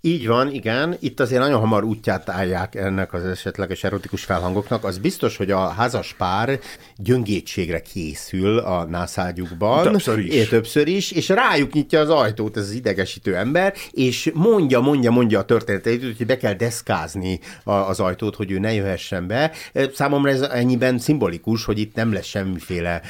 Így 0.00 0.26
van, 0.26 0.50
igen. 0.50 0.96
Itt 1.00 1.20
azért 1.20 1.40
nagyon 1.40 1.60
hamar 1.60 1.84
útját 1.84 2.28
állják 2.28 2.74
ennek 2.74 3.12
az 3.12 3.24
esetleges 3.24 3.84
erotikus 3.84 4.24
felhangoknak. 4.24 4.84
Az 4.84 4.98
biztos, 4.98 5.36
hogy 5.36 5.50
a 5.50 5.68
házas 5.68 6.14
pár 6.18 6.58
gyöngétségre 6.96 7.80
készül 7.80 8.58
a 8.58 8.84
nászágyukban. 8.84 9.82
Többször 9.82 10.18
is. 10.18 10.34
É, 10.34 10.44
többször 10.44 10.88
is, 10.88 11.10
és 11.10 11.28
rájuk 11.28 11.72
nyitja 11.72 12.00
az 12.00 12.10
ajtót 12.10 12.56
ez 12.56 12.62
az 12.62 12.72
idegesítő 12.72 13.36
ember, 13.36 13.74
és 13.90 14.30
mondja, 14.34 14.80
mondja, 14.80 15.10
mondja 15.10 15.38
a 15.38 15.44
történeteit, 15.44 16.16
hogy 16.16 16.26
be 16.26 16.36
kell 16.36 16.54
deszkázni 16.54 17.40
az 17.64 18.00
ajtót, 18.00 18.36
hogy 18.36 18.50
ő 18.50 18.58
ne 18.58 18.72
jöhessen 18.72 19.26
be. 19.26 19.52
Számomra 19.94 20.30
ez 20.30 20.40
ennyiben 20.40 20.98
szimbolikus, 20.98 21.64
hogy 21.64 21.78
itt 21.78 21.94
nem 21.94 22.12
lesz 22.12 22.26
semmiféle 22.26 23.00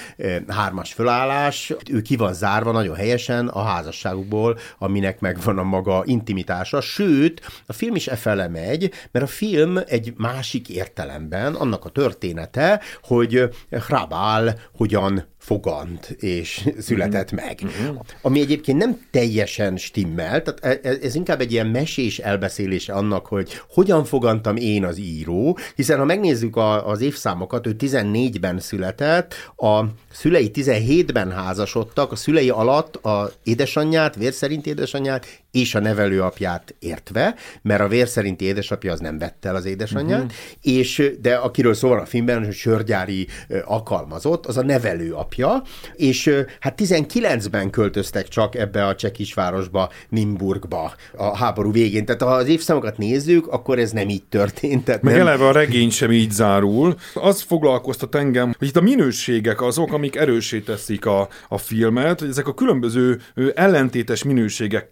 hármas 0.48 0.92
fölállás. 0.92 1.72
Ő 1.90 2.02
ki 2.02 2.16
van 2.16 2.34
zárva 2.34 2.72
nagyon 2.72 2.96
helyesen 2.96 3.48
a 3.48 3.62
házasságukból, 3.62 4.58
aminek 4.78 5.20
megvan 5.20 5.58
a 5.58 5.62
maga 5.62 6.02
intimitása, 6.04 6.77
hatása, 6.78 6.80
sőt, 6.80 7.40
a 7.66 7.72
film 7.72 7.94
is 7.94 8.06
e 8.06 8.16
fele 8.16 8.48
megy, 8.48 8.92
mert 9.10 9.24
a 9.24 9.28
film 9.28 9.78
egy 9.86 10.12
másik 10.16 10.68
értelemben 10.68 11.54
annak 11.54 11.84
a 11.84 11.88
története, 11.88 12.80
hogy 13.02 13.48
Hrabál 13.70 14.58
hogyan 14.72 15.24
fogant 15.38 16.10
és 16.18 16.68
született 16.78 17.34
mm-hmm. 17.34 17.44
meg. 17.46 17.60
Mm-hmm. 17.64 17.96
Ami 18.22 18.40
egyébként 18.40 18.78
nem 18.78 19.00
teljesen 19.10 19.76
stimmel, 19.76 20.42
tehát 20.42 20.82
e, 20.82 20.88
e, 20.88 20.96
ez 21.02 21.14
inkább 21.14 21.40
egy 21.40 21.52
ilyen 21.52 21.66
mesés 21.66 22.18
elbeszélése 22.18 22.92
annak, 22.92 23.26
hogy 23.26 23.60
hogyan 23.70 24.04
fogantam 24.04 24.56
én 24.56 24.84
az 24.84 24.98
író, 24.98 25.58
hiszen 25.74 25.98
ha 25.98 26.04
megnézzük 26.04 26.56
a, 26.56 26.88
az 26.88 27.00
évszámokat, 27.00 27.66
ő 27.66 27.76
14-ben 27.78 28.60
született, 28.60 29.34
a 29.56 29.84
szülei 30.12 30.50
17-ben 30.54 31.30
házasodtak, 31.32 32.12
a 32.12 32.16
szülei 32.16 32.50
alatt 32.50 32.96
a 32.96 33.30
édesanyját, 33.42 34.16
vér 34.16 34.32
szerint 34.32 34.66
édesanyját 34.66 35.26
és 35.50 35.74
a 35.74 35.80
nevelőapját 35.80 36.74
értve, 36.78 37.34
mert 37.62 37.80
a 37.80 37.88
vér 37.88 38.08
szerinti 38.08 38.44
édesapja 38.44 38.92
az 38.92 39.00
nem 39.00 39.18
vette 39.18 39.48
el 39.48 39.56
az 39.56 39.64
édesanyját, 39.64 40.18
mm-hmm. 40.18 40.28
és 40.62 41.12
de 41.20 41.34
akiről 41.34 41.74
szól 41.74 41.98
a 41.98 42.06
filmben, 42.06 42.44
hogy 42.44 42.54
sörgyári 42.54 43.26
alkalmazott, 43.64 44.46
az 44.46 44.56
a 44.56 44.62
nevelőapja 44.62 45.26
apja, 45.28 45.62
és 45.94 46.30
hát 46.60 46.80
19-ben 46.82 47.70
költöztek 47.70 48.28
csak 48.28 48.54
ebbe 48.54 48.86
a 48.86 48.94
cseh 48.94 49.10
kisvárosba, 49.10 49.90
Nimburgba 50.08 50.94
a 51.16 51.36
háború 51.36 51.72
végén. 51.72 52.04
Tehát 52.04 52.22
ha 52.22 52.28
az 52.28 52.48
évszámokat 52.48 52.98
nézzük, 52.98 53.46
akkor 53.46 53.78
ez 53.78 53.90
nem 53.90 54.08
így 54.08 54.24
történt. 54.24 54.84
Tehát 54.84 55.02
Meg 55.02 55.16
nem... 55.16 55.26
eleve 55.26 55.46
a 55.46 55.52
regény 55.52 55.90
sem 55.90 56.12
így 56.12 56.30
zárul. 56.30 56.94
Az 57.14 57.40
foglalkoztat 57.40 58.14
engem, 58.14 58.54
hogy 58.58 58.68
itt 58.68 58.76
a 58.76 58.80
minőségek 58.80 59.62
azok, 59.62 59.92
amik 59.92 60.16
erősé 60.16 60.60
teszik 60.60 61.06
a, 61.06 61.28
a 61.48 61.58
filmet, 61.58 62.20
hogy 62.20 62.28
ezek 62.28 62.46
a 62.46 62.54
különböző 62.54 63.20
ellentétes 63.54 64.22
minőségek 64.22 64.88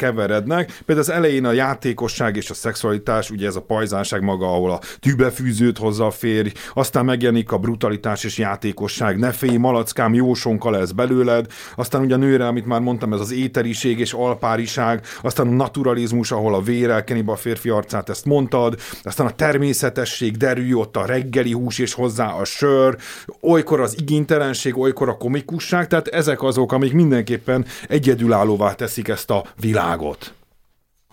keverednek. 0.46 0.82
Például 0.84 1.08
az 1.08 1.14
elején 1.14 1.44
a 1.44 1.52
játékosság 1.52 2.36
és 2.36 2.50
a 2.50 2.54
szexualitás, 2.54 3.30
ugye 3.30 3.46
ez 3.46 3.56
a 3.56 3.60
pajzánság 3.60 4.22
maga, 4.22 4.46
ahol 4.46 4.70
a 4.70 4.80
tűbefűzőt 5.00 5.78
hozza 5.78 6.06
a 6.06 6.10
férj, 6.10 6.52
aztán 6.74 7.04
megjelenik 7.04 7.52
a 7.52 7.58
brutalitás 7.58 8.24
és 8.24 8.38
játékosság, 8.38 9.18
ne 9.18 9.32
félj, 9.32 9.56
malackám, 9.56 10.14
jósonka 10.14 10.70
lesz 10.70 10.90
belőled, 10.90 11.46
aztán 11.76 12.00
ugye 12.00 12.14
a 12.14 12.18
nőre, 12.18 12.46
amit 12.46 12.66
már 12.66 12.80
mondtam, 12.80 13.12
ez 13.12 13.20
az 13.20 13.32
éteriség 13.32 13.98
és 13.98 14.12
alpáriság, 14.12 15.04
aztán 15.22 15.46
a 15.46 15.50
naturalizmus, 15.50 16.32
ahol 16.32 16.54
a 16.54 16.60
vérel 16.60 17.04
keni 17.04 17.24
a 17.26 17.36
férfi 17.36 17.68
arcát, 17.68 18.08
ezt 18.08 18.24
mondtad, 18.24 18.78
aztán 19.02 19.26
a 19.26 19.30
természetesség 19.30 20.36
derül 20.36 20.76
ott 20.76 20.96
a 20.96 21.06
reggeli 21.06 21.52
hús 21.52 21.78
és 21.78 21.92
hozzá 21.92 22.32
a 22.32 22.44
sör, 22.44 22.96
olykor 23.40 23.80
az 23.80 23.96
igénytelenség, 23.98 24.78
olykor 24.78 25.08
a 25.08 25.16
komikusság, 25.16 25.86
tehát 25.86 26.08
ezek 26.08 26.42
azok, 26.42 26.72
amik 26.72 26.92
mindenképpen 26.92 27.64
egyedülállóvá 27.88 28.74
teszik 28.74 29.08
ezt 29.08 29.30
a 29.30 29.44
világot. 29.60 30.35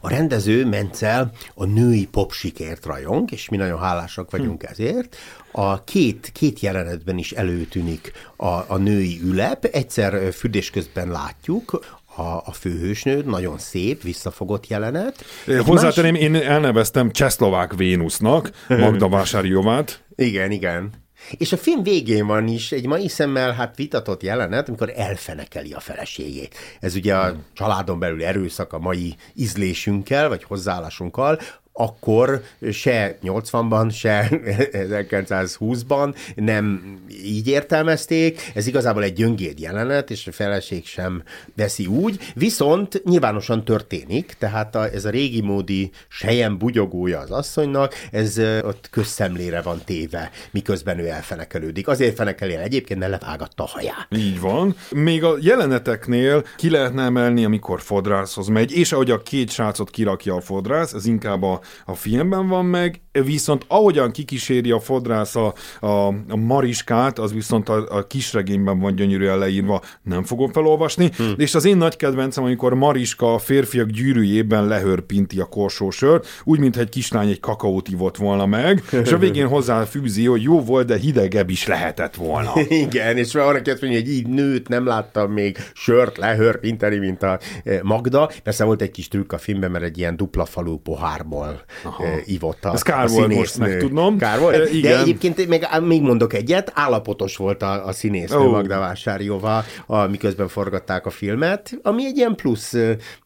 A 0.06 0.10
rendező 0.10 0.66
Mencel 0.66 1.32
a 1.54 1.66
női 1.66 2.08
popsikért 2.08 2.86
rajong, 2.86 3.32
és 3.32 3.50
mi 3.50 3.58
nagyon 3.58 3.80
hálásak 3.80 4.32
vagyunk 4.32 4.62
hm. 4.62 4.72
ezért. 4.72 5.16
A 5.52 5.84
két, 5.84 6.30
két 6.34 6.60
jelenetben 6.60 7.18
is 7.18 7.32
előtűnik 7.32 8.12
a, 8.36 8.48
a 8.48 8.78
női 8.78 9.20
ülep. 9.24 9.66
Egyszer 9.66 10.34
fürdés 10.34 10.70
közben 10.70 11.08
látjuk, 11.08 11.86
a, 12.16 12.22
a 12.22 12.52
főhősnőd, 12.52 13.26
nagyon 13.26 13.58
szép, 13.58 14.02
visszafogott 14.02 14.68
jelenet. 14.68 15.26
Hozzátenném, 15.66 16.14
más... 16.14 16.22
én 16.22 16.36
elneveztem 16.36 17.12
Csehszlovák 17.12 17.74
Vénusznak, 17.76 18.52
Magda 18.68 19.10
Vásárjovát. 19.10 20.04
igen, 20.16 20.52
igen. 20.52 21.03
És 21.32 21.52
a 21.52 21.58
film 21.58 21.84
végén 21.84 22.28
van 22.28 22.48
is 22.48 22.72
egy 22.72 22.86
mai 22.86 23.08
szemmel 23.08 23.52
hát 23.52 23.76
vitatott 23.76 24.24
jelenet, 24.24 24.68
amikor 24.68 24.92
elfenekeli 24.96 25.74
a 25.74 25.80
feleségét. 25.80 26.56
Ez 26.80 26.96
ugye 26.96 27.16
a 27.16 27.36
családon 27.54 28.00
belül 28.00 28.24
erőszak 28.24 28.74
a 28.74 28.80
mai 28.80 29.16
ízlésünkkel, 29.36 30.30
vagy 30.30 30.44
hozzáállásunkkal, 30.44 31.40
akkor 31.74 32.42
se 32.72 33.18
80-ban, 33.24 33.94
se 33.94 34.28
1920-ban 34.72 36.16
nem 36.36 36.98
így 37.24 37.48
értelmezték. 37.48 38.52
Ez 38.54 38.68
igazából 38.68 39.04
egy 39.04 39.14
gyöngéd 39.14 39.60
jelenet, 39.60 40.12
és 40.12 40.28
a 40.28 40.32
feleség 40.32 40.86
sem 40.86 41.24
veszi 41.56 41.86
úgy. 41.86 42.20
Viszont 42.36 43.04
nyilvánosan 43.04 43.66
történik, 43.66 44.36
tehát 44.40 44.76
a, 44.76 44.90
ez 44.90 45.06
a 45.06 45.10
régi 45.10 45.42
módi 45.42 45.92
sejem 46.08 46.58
bugyogója 46.58 47.20
az 47.20 47.32
asszonynak, 47.32 47.94
ez 48.12 48.38
ott 48.64 48.88
közszemlére 48.92 49.62
van 49.62 49.82
téve, 49.86 50.32
miközben 50.52 51.00
ő 51.00 51.08
elfenekelődik. 51.08 51.88
Azért 51.88 52.16
fenekeli 52.16 52.56
el 52.56 52.62
egyébként, 52.62 53.00
mert 53.00 53.12
levágatta 53.12 53.64
a 53.64 53.68
haját. 53.68 54.08
Így 54.10 54.40
van. 54.40 54.76
Még 54.92 55.24
a 55.24 55.36
jeleneteknél 55.40 56.44
ki 56.58 56.70
lehetne 56.70 57.04
emelni, 57.04 57.46
amikor 57.46 57.82
fodrászhoz 57.82 58.48
megy, 58.48 58.72
és 58.72 58.92
ahogy 58.92 59.12
a 59.12 59.22
két 59.22 59.50
srácot 59.50 59.90
kirakja 59.90 60.36
a 60.36 60.42
fodrász, 60.42 60.94
ez 60.94 61.06
inkább 61.06 61.44
a 61.44 61.62
a 61.86 61.96
filmben 61.96 62.48
van 62.48 62.66
meg, 62.66 63.02
viszont 63.12 63.66
ahogyan 63.68 64.12
kikíséri 64.12 64.72
a 64.72 64.80
fodrász 64.80 65.36
a, 65.36 65.54
a, 65.80 66.08
a 66.08 66.36
mariskát, 66.36 67.20
az 67.20 67.34
viszont 67.34 67.70
a, 67.70 67.98
a 67.98 68.08
kisregényben 68.08 68.80
van 68.80 68.96
gyönyörűen 68.96 69.38
leírva, 69.38 69.82
nem 70.04 70.24
fogom 70.24 70.52
felolvasni, 70.52 71.10
hmm. 71.18 71.34
és 71.38 71.56
az 71.56 71.66
én 71.66 71.78
nagy 71.78 71.96
kedvencem, 71.96 72.44
amikor 72.44 72.74
Mariska 72.74 73.34
a 73.34 73.38
férfiak 73.38 73.90
gyűrűjében 73.90 74.68
lehörpinti 74.68 75.40
a 75.40 75.46
korsósört, 75.46 76.28
úgy, 76.44 76.60
mintha 76.60 76.82
egy 76.82 76.90
kislány 76.90 77.30
egy 77.30 77.40
kakaót 77.40 77.90
ivott 77.90 78.18
volna 78.18 78.46
meg, 78.46 78.84
és 78.92 79.12
a 79.12 79.18
végén 79.18 79.48
hozzáfűzi, 79.48 80.26
hogy 80.26 80.42
jó 80.42 80.62
volt, 80.62 80.88
de 80.88 80.98
hidegebb 80.98 81.50
is 81.50 81.68
lehetett 81.68 82.16
volna. 82.16 82.52
Igen, 82.86 83.18
és 83.18 83.36
arra 83.36 83.62
kellett 83.62 83.82
mondani, 83.82 84.04
hogy 84.04 84.14
így 84.14 84.28
nőt 84.28 84.68
nem 84.68 84.86
láttam 84.86 85.32
még 85.32 85.58
sört 85.74 86.18
lehörpinteni, 86.18 86.98
mint 86.98 87.24
a 87.24 87.40
eh, 87.64 87.80
Magda. 87.82 88.30
Persze 88.44 88.64
volt 88.64 88.82
egy 88.82 88.92
kis 88.92 89.08
trükk 89.08 89.32
a 89.32 89.38
filmben, 89.38 89.72
mert 89.72 89.84
egy 89.84 89.98
ilyen 89.98 90.18
dupla 90.18 90.46
falú 90.46 90.78
pohárból 90.78 91.53
Aha. 91.84 92.04
ivott 92.26 92.66
a, 92.66 92.74
Ez 92.74 92.82
kár 92.82 93.06
a 93.06 93.08
volt 93.08 93.34
most 93.34 93.58
megtudnom. 93.58 94.18
Kár 94.18 94.40
volt. 94.40 94.56
E, 94.56 94.70
igen. 94.70 94.92
De 94.92 95.00
egyébként 95.00 95.48
még, 95.48 95.68
még 95.82 96.02
mondok 96.02 96.34
egyet, 96.34 96.72
állapotos 96.76 97.38
volt 97.38 97.62
a, 97.62 97.88
a 97.88 97.92
színésznő 97.92 98.38
oh. 98.38 98.52
Magda 98.52 98.80
Vásárjóval, 98.80 99.64
miközben 100.10 100.48
forgatták 100.48 101.06
a 101.06 101.10
filmet, 101.10 101.80
ami 101.82 102.06
egy 102.06 102.18
ilyen 102.18 102.36
plusz 102.36 102.74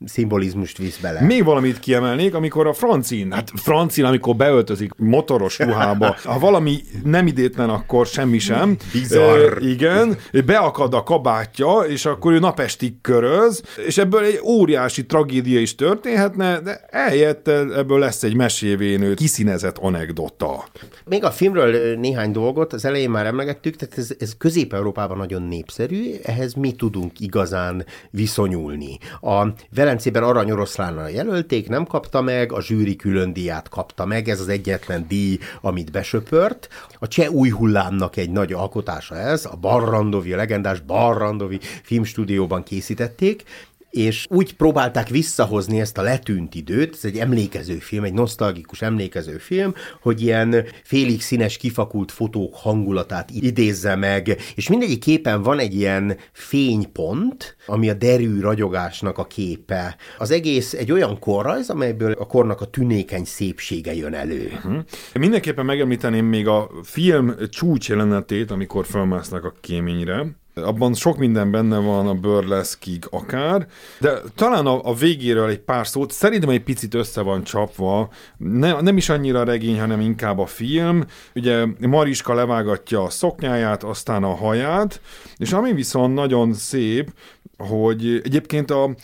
szimbolizmust 0.05 0.77
visz 0.77 0.97
bele. 0.97 1.21
Még 1.21 1.43
valamit 1.43 1.79
kiemelnék, 1.79 2.33
amikor 2.33 2.67
a 2.67 2.73
Francin, 2.73 3.31
hát 3.31 3.51
Francin, 3.55 4.03
amikor 4.03 4.35
beöltözik 4.35 4.91
motoros 4.97 5.59
ruhába, 5.59 6.15
ha 6.23 6.39
valami 6.39 6.79
nem 7.03 7.27
idétlen, 7.27 7.69
akkor 7.69 8.05
semmi 8.05 8.39
sem. 8.39 8.77
Bizarr. 8.91 9.57
E, 9.63 9.67
igen, 9.67 10.17
beakad 10.45 10.93
a 10.93 11.03
kabátja, 11.03 11.79
és 11.79 12.05
akkor 12.05 12.33
ő 12.33 12.39
napestig 12.39 13.01
köröz, 13.01 13.63
és 13.85 13.97
ebből 13.97 14.23
egy 14.23 14.39
óriási 14.43 15.05
tragédia 15.05 15.59
is 15.59 15.75
történhetne, 15.75 16.59
de 16.59 16.85
eljött 16.89 17.47
ebből 17.47 17.99
lesz 17.99 18.16
egy 18.23 18.36
mesévénő, 18.36 19.13
kiszínezett 19.13 19.77
anekdota. 19.77 20.67
Még 21.06 21.23
a 21.23 21.32
filmről 21.32 21.95
néhány 21.95 22.32
dolgot, 22.32 22.73
az 22.73 22.86
elején 22.86 23.10
már 23.10 23.25
emlegettük, 23.25 23.75
tehát 23.75 23.97
ez, 23.97 24.15
ez 24.19 24.38
Közép-Európában 24.38 25.17
nagyon 25.17 25.41
népszerű, 25.41 26.13
ehhez 26.23 26.53
mi 26.53 26.71
tudunk 26.71 27.19
igazán 27.19 27.86
viszonyulni. 28.12 28.97
A 29.21 29.47
Velencében 29.75 30.23
Arany 30.23 30.51
Oroszlánnal 30.51 31.10
jelölték, 31.10 31.69
nem 31.69 31.86
kapta 31.86 32.21
meg, 32.21 32.51
a 32.51 32.62
zsűri 32.62 32.95
külön 32.95 33.34
díját 33.34 33.69
kapta 33.69 34.06
meg, 34.06 34.30
ez 34.30 34.39
az 34.39 34.47
egyetlen 34.47 35.06
díj, 35.08 35.38
amit 35.62 35.91
besöpört. 35.91 36.67
A 36.99 37.08
cseh 37.08 37.32
új 37.32 37.49
hullámnak 37.49 38.17
egy 38.17 38.30
nagy 38.30 38.53
alkotása 38.53 39.15
ez, 39.15 39.45
a 39.45 39.56
Barrandovi, 39.56 40.34
a 40.34 40.38
legendás 40.38 40.80
Barrandovi 40.80 41.60
filmstúdióban 41.84 42.63
készítették, 42.63 43.43
és 43.89 44.26
úgy 44.30 44.56
próbálták 44.56 45.10
visszahozni 45.10 45.80
ezt 45.80 45.97
a 45.97 46.02
letűnt 46.02 46.56
időt, 46.56 46.93
ez 46.93 47.06
egy 47.06 47.17
emlékező 47.17 47.78
film, 47.78 48.04
egy 48.04 48.13
nosztalgikus 48.13 48.82
emlékező 48.82 49.38
film, 49.38 49.73
hogy 50.02 50.21
ilyen 50.21 50.65
félig 50.84 51.21
színes, 51.21 51.58
kifakult 51.58 52.12
fotók 52.12 52.56
hangulatát 52.56 53.30
idézze 53.32 53.95
meg, 53.95 54.38
és 54.56 54.69
mindegyik 54.69 55.00
képen 55.00 55.41
van 55.41 55.60
egy 55.60 55.76
ilyen 55.76 56.17
fénypont, 56.32 57.56
ami 57.65 57.89
a 57.89 57.93
derű 57.93 58.39
ragyogásnak 58.39 59.17
a 59.17 59.26
képe. 59.26 59.95
Az 60.17 60.32
egész 60.32 60.73
egy 60.73 60.91
olyan 60.91 61.19
korrajz, 61.19 61.69
amelyből 61.69 62.12
a 62.12 62.26
kornak 62.26 62.62
a 62.62 62.65
tünékeny 62.65 63.26
szépsége 63.26 63.95
jön 63.95 64.13
elő. 64.13 64.52
Uh-huh. 64.56 64.84
Mindenképpen 65.13 65.65
megemlíteném 65.65 66.26
még 66.26 66.47
a 66.47 66.69
film 66.84 67.36
csúcs 67.50 67.89
jelenetét, 67.89 68.52
amikor 68.52 68.86
felmásznak 68.86 69.43
a 69.43 69.54
kéményre, 69.62 70.26
abban 70.63 70.93
sok 70.93 71.17
minden 71.17 71.52
benne 71.52 71.78
van 71.78 72.08
a 72.08 72.13
burleszkig 72.13 73.08
akár, 73.10 73.67
de 74.00 74.20
talán 74.36 74.65
a, 74.65 74.80
a 74.84 74.93
végéről 74.93 75.50
egy 75.50 75.60
pár 75.60 75.88
szót, 75.88 76.12
szerintem 76.12 76.50
egy 76.50 76.63
picit 76.63 76.93
össze 76.93 77.22
van 77.22 77.43
csapva, 77.43 78.10
ne, 78.38 78.82
nem 78.82 78.98
is 78.98 79.10
annyira 79.10 79.39
a 79.39 79.43
regény, 79.43 79.80
hanem 79.80 80.00
inkább 80.00 80.39
a 80.39 80.46
film. 80.46 81.06
Ugye 81.36 81.65
Mariska 81.80 82.34
levágatja 82.34 83.04
a 83.04 83.10
szoknyáját, 83.10 83.84
aztán 83.84 84.24
a 84.24 84.36
haját, 84.36 85.02
és 85.38 85.52
ami 85.52 85.74
viszont 85.74 86.13
nagyon 86.13 86.54
szép, 86.54 87.12
hogy 87.58 88.22
egyébként 88.24 88.72
a, 88.72 88.96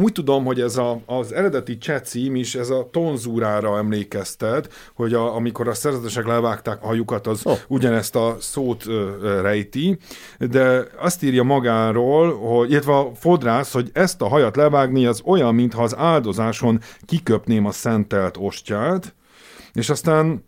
úgy 0.00 0.12
tudom, 0.12 0.44
hogy 0.44 0.60
ez 0.60 0.76
a, 0.76 1.00
az 1.06 1.32
eredeti 1.32 1.78
cseh 1.78 2.00
cím 2.00 2.36
is 2.36 2.54
ez 2.54 2.70
a 2.70 2.88
tonzúrára 2.90 3.76
emlékeztet, 3.76 4.72
hogy 4.94 5.14
a, 5.14 5.34
amikor 5.34 5.68
a 5.68 5.74
szerzetesek 5.74 6.26
levágták 6.26 6.82
a 6.82 6.86
hajukat, 6.86 7.26
az 7.26 7.40
oh. 7.44 7.58
ugyanezt 7.68 8.16
a 8.16 8.36
szót 8.40 8.86
ö, 8.86 9.40
rejti, 9.40 9.98
de 10.38 10.86
azt 11.02 11.22
írja 11.22 11.42
magáról, 11.42 12.38
hogy, 12.38 12.70
illetve 12.70 12.96
a 12.96 13.10
fodrász, 13.14 13.72
hogy 13.72 13.90
ezt 13.92 14.22
a 14.22 14.28
hajat 14.28 14.56
levágni 14.56 15.06
az 15.06 15.22
olyan, 15.24 15.54
mintha 15.54 15.82
az 15.82 15.96
áldozáson 15.96 16.80
kiköpném 17.06 17.66
a 17.66 17.70
szentelt 17.70 18.36
ostját, 18.38 19.14
és 19.72 19.90
aztán 19.90 20.44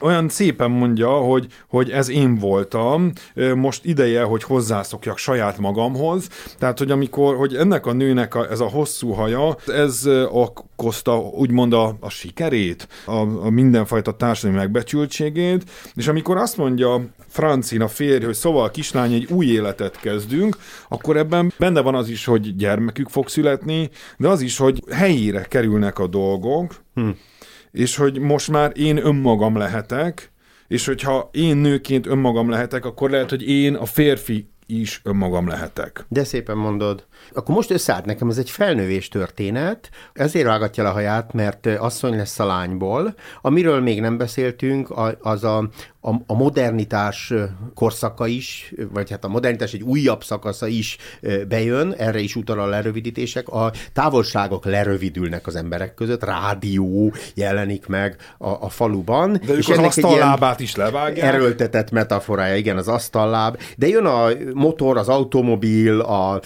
olyan 0.00 0.28
szépen 0.28 0.70
mondja, 0.70 1.08
hogy, 1.08 1.46
hogy 1.68 1.90
ez 1.90 2.08
én 2.08 2.34
voltam, 2.34 3.12
most 3.54 3.84
ideje, 3.84 4.22
hogy 4.22 4.42
hozzászokjak 4.42 5.18
saját 5.18 5.58
magamhoz, 5.58 6.28
tehát, 6.58 6.78
hogy 6.78 6.90
amikor, 6.90 7.36
hogy 7.36 7.56
ennek 7.56 7.86
a 7.86 7.92
nőnek 7.92 8.34
a, 8.34 8.50
ez 8.50 8.60
a 8.60 8.68
hosszú 8.68 9.10
haja, 9.10 9.56
ez 9.66 10.06
okozta 10.28 11.18
úgymond 11.18 11.72
a, 11.72 11.96
a 12.00 12.08
sikerét, 12.08 12.88
a, 13.06 13.46
a 13.46 13.50
mindenfajta 13.50 14.16
társadalmi 14.16 14.58
megbecsültségét, 14.58 15.70
és 15.94 16.08
amikor 16.08 16.36
azt 16.36 16.56
mondja 16.56 17.00
Francin, 17.28 17.80
a 17.80 17.88
férj, 17.88 18.24
hogy 18.24 18.34
szóval 18.34 18.70
kislány, 18.70 19.12
egy 19.12 19.32
új 19.32 19.46
életet 19.46 20.00
kezdünk, 20.00 20.56
akkor 20.88 21.16
ebben 21.16 21.52
benne 21.58 21.80
van 21.80 21.94
az 21.94 22.08
is, 22.08 22.24
hogy 22.24 22.56
gyermekük 22.56 23.08
fog 23.08 23.28
születni, 23.28 23.90
de 24.16 24.28
az 24.28 24.40
is, 24.40 24.56
hogy 24.56 24.82
helyére 24.90 25.42
kerülnek 25.42 25.98
a 25.98 26.06
dolgok, 26.06 26.74
hm 26.94 27.08
és 27.74 27.96
hogy 27.96 28.18
most 28.18 28.50
már 28.50 28.72
én 28.74 29.06
önmagam 29.06 29.56
lehetek, 29.56 30.32
és 30.68 30.86
hogyha 30.86 31.30
én 31.32 31.56
nőként 31.56 32.06
önmagam 32.06 32.50
lehetek, 32.50 32.84
akkor 32.84 33.10
lehet, 33.10 33.30
hogy 33.30 33.48
én 33.48 33.74
a 33.74 33.84
férfi 33.84 34.48
is 34.66 35.00
önmagam 35.04 35.48
lehetek. 35.48 36.04
De 36.08 36.24
szépen 36.24 36.56
mondod. 36.56 37.06
Akkor 37.32 37.54
most 37.54 37.70
összeállt 37.70 38.04
nekem, 38.04 38.28
ez 38.28 38.38
egy 38.38 38.50
felnővés 38.50 39.08
történet, 39.08 39.90
ezért 40.12 40.46
vágatja 40.46 40.82
le 40.82 40.88
a 40.88 40.92
haját, 40.92 41.32
mert 41.32 41.66
asszony 41.66 42.16
lesz 42.16 42.38
a 42.38 42.46
lányból. 42.46 43.14
Amiről 43.42 43.80
még 43.80 44.00
nem 44.00 44.16
beszéltünk, 44.16 44.92
az 45.20 45.44
a, 45.44 45.58
a, 46.00 46.10
a 46.26 46.34
modernitás 46.34 47.32
korszaka 47.74 48.26
is, 48.26 48.74
vagy 48.92 49.10
hát 49.10 49.24
a 49.24 49.28
modernitás 49.28 49.72
egy 49.72 49.82
újabb 49.82 50.24
szakasza 50.24 50.66
is 50.66 50.96
bejön, 51.48 51.92
erre 51.92 52.18
is 52.18 52.36
utal 52.36 52.60
a 52.60 52.66
lerövidítések. 52.66 53.48
A 53.48 53.72
távolságok 53.92 54.64
lerövidülnek 54.64 55.46
az 55.46 55.56
emberek 55.56 55.94
között, 55.94 56.24
rádió 56.24 57.12
jelenik 57.34 57.86
meg 57.86 58.16
a, 58.38 58.48
a 58.48 58.68
faluban. 58.68 59.40
De 59.46 59.56
és 59.56 59.68
ők 59.68 59.78
az 59.78 59.84
asztallábát 59.84 60.60
is 60.60 60.76
levágják. 60.76 61.34
Erőltetett 61.34 61.90
metaforája, 61.90 62.56
igen, 62.56 62.76
az 62.76 62.88
asztalláb. 62.88 63.60
De 63.76 63.86
jön 63.86 64.06
a 64.06 64.28
motor, 64.54 64.96
az 64.96 65.08
automobil, 65.08 66.00
a 66.00 66.40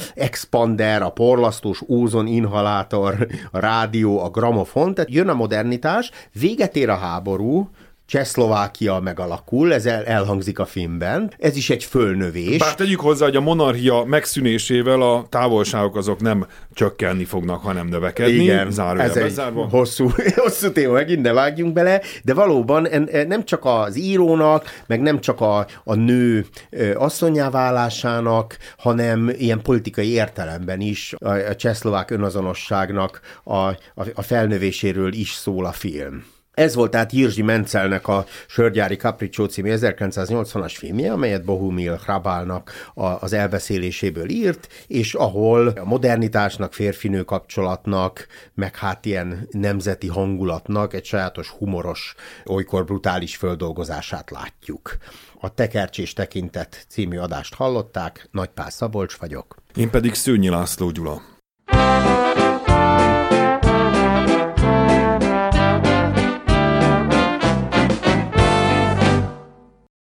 expander, 0.69 1.03
a 1.03 1.11
porlasztós 1.11 1.83
ózon 1.89 2.27
inhalátor, 2.27 3.27
a 3.51 3.59
rádió, 3.59 4.21
a 4.25 4.31
gramofon, 4.31 4.95
tehát 4.95 5.11
jön 5.11 5.29
a 5.29 5.35
modernitás, 5.35 6.11
véget 6.41 6.77
ér 6.77 6.89
a 6.89 6.97
háború, 6.97 7.71
Csehszlovákia 8.09 9.01
megalakul, 9.01 9.73
ez 9.73 9.87
el, 9.87 10.05
elhangzik 10.05 10.59
a 10.59 10.64
filmben. 10.64 11.33
Ez 11.38 11.57
is 11.57 11.71
egy 11.71 11.85
fölnövés. 11.85 12.59
Bár 12.59 12.75
tegyük 12.75 13.01
hozzá, 13.01 13.25
hogy 13.25 13.37
a 13.37 13.40
monarchia 13.40 14.05
megszűnésével 14.05 15.03
a 15.03 15.27
távolságok 15.29 15.97
azok 15.97 16.21
nem 16.21 16.47
csökkenni 16.73 17.25
fognak, 17.25 17.62
hanem 17.62 17.87
növekedni. 17.87 18.42
Igen, 18.42 18.66
ez 18.99 19.16
egy 19.16 19.31
zárva. 19.31 19.68
hosszú, 19.71 20.11
hosszú 20.35 20.73
téma, 20.73 20.92
megint 20.92 21.23
ne 21.23 21.33
vágjunk 21.33 21.73
bele, 21.73 22.01
de 22.25 22.35
valóban 22.35 22.88
nem 23.27 23.44
csak 23.44 23.64
az 23.64 23.97
írónak, 23.97 24.83
meg 24.87 25.01
nem 25.01 25.21
csak 25.21 25.40
a, 25.40 25.66
a 25.85 25.94
nő 25.94 26.47
asszonyáválásának, 26.94 28.57
hanem 28.77 29.31
ilyen 29.38 29.62
politikai 29.62 30.09
értelemben 30.09 30.81
is 30.81 31.14
a, 31.18 31.29
a 31.29 31.57
csehszlovák 31.57 32.11
önazonosságnak 32.11 33.21
a, 33.44 33.57
a, 33.57 33.77
a 34.14 34.23
felnövéséről 34.23 35.12
is 35.12 35.33
szól 35.33 35.64
a 35.64 35.73
film. 35.73 36.37
Ez 36.59 36.75
volt 36.75 36.90
tehát 36.90 37.12
Jirzsi 37.12 37.42
Mencelnek 37.42 38.09
a 38.09 38.27
Sörgyári 38.47 38.97
Capriccio 38.97 39.47
című 39.47 39.75
1980-as 39.77 40.75
filmje, 40.77 41.12
amelyet 41.12 41.44
Bohumil 41.44 42.01
Hrabálnak 42.03 42.73
az 42.94 43.33
elbeszéléséből 43.33 44.29
írt, 44.29 44.68
és 44.87 45.14
ahol 45.14 45.68
a 45.68 45.85
modernitásnak, 45.85 46.73
férfinő 46.73 47.23
kapcsolatnak, 47.23 48.27
meg 48.55 48.77
hát 48.77 49.05
ilyen 49.05 49.49
nemzeti 49.51 50.09
hangulatnak 50.09 50.94
egy 50.94 51.05
sajátos 51.05 51.49
humoros, 51.49 52.14
olykor 52.47 52.85
brutális 52.85 53.37
földolgozását 53.37 54.31
látjuk. 54.31 54.97
A 55.40 55.55
Tekercs 55.55 56.14
Tekintet 56.14 56.87
című 56.88 57.18
adást 57.18 57.55
hallották, 57.55 58.29
Nagypál 58.31 58.71
Szabolcs 58.71 59.16
vagyok. 59.16 59.57
Én 59.75 59.90
pedig 59.90 60.14
Szőnyi 60.14 60.49
László 60.49 60.90
Gyula. 60.90 61.23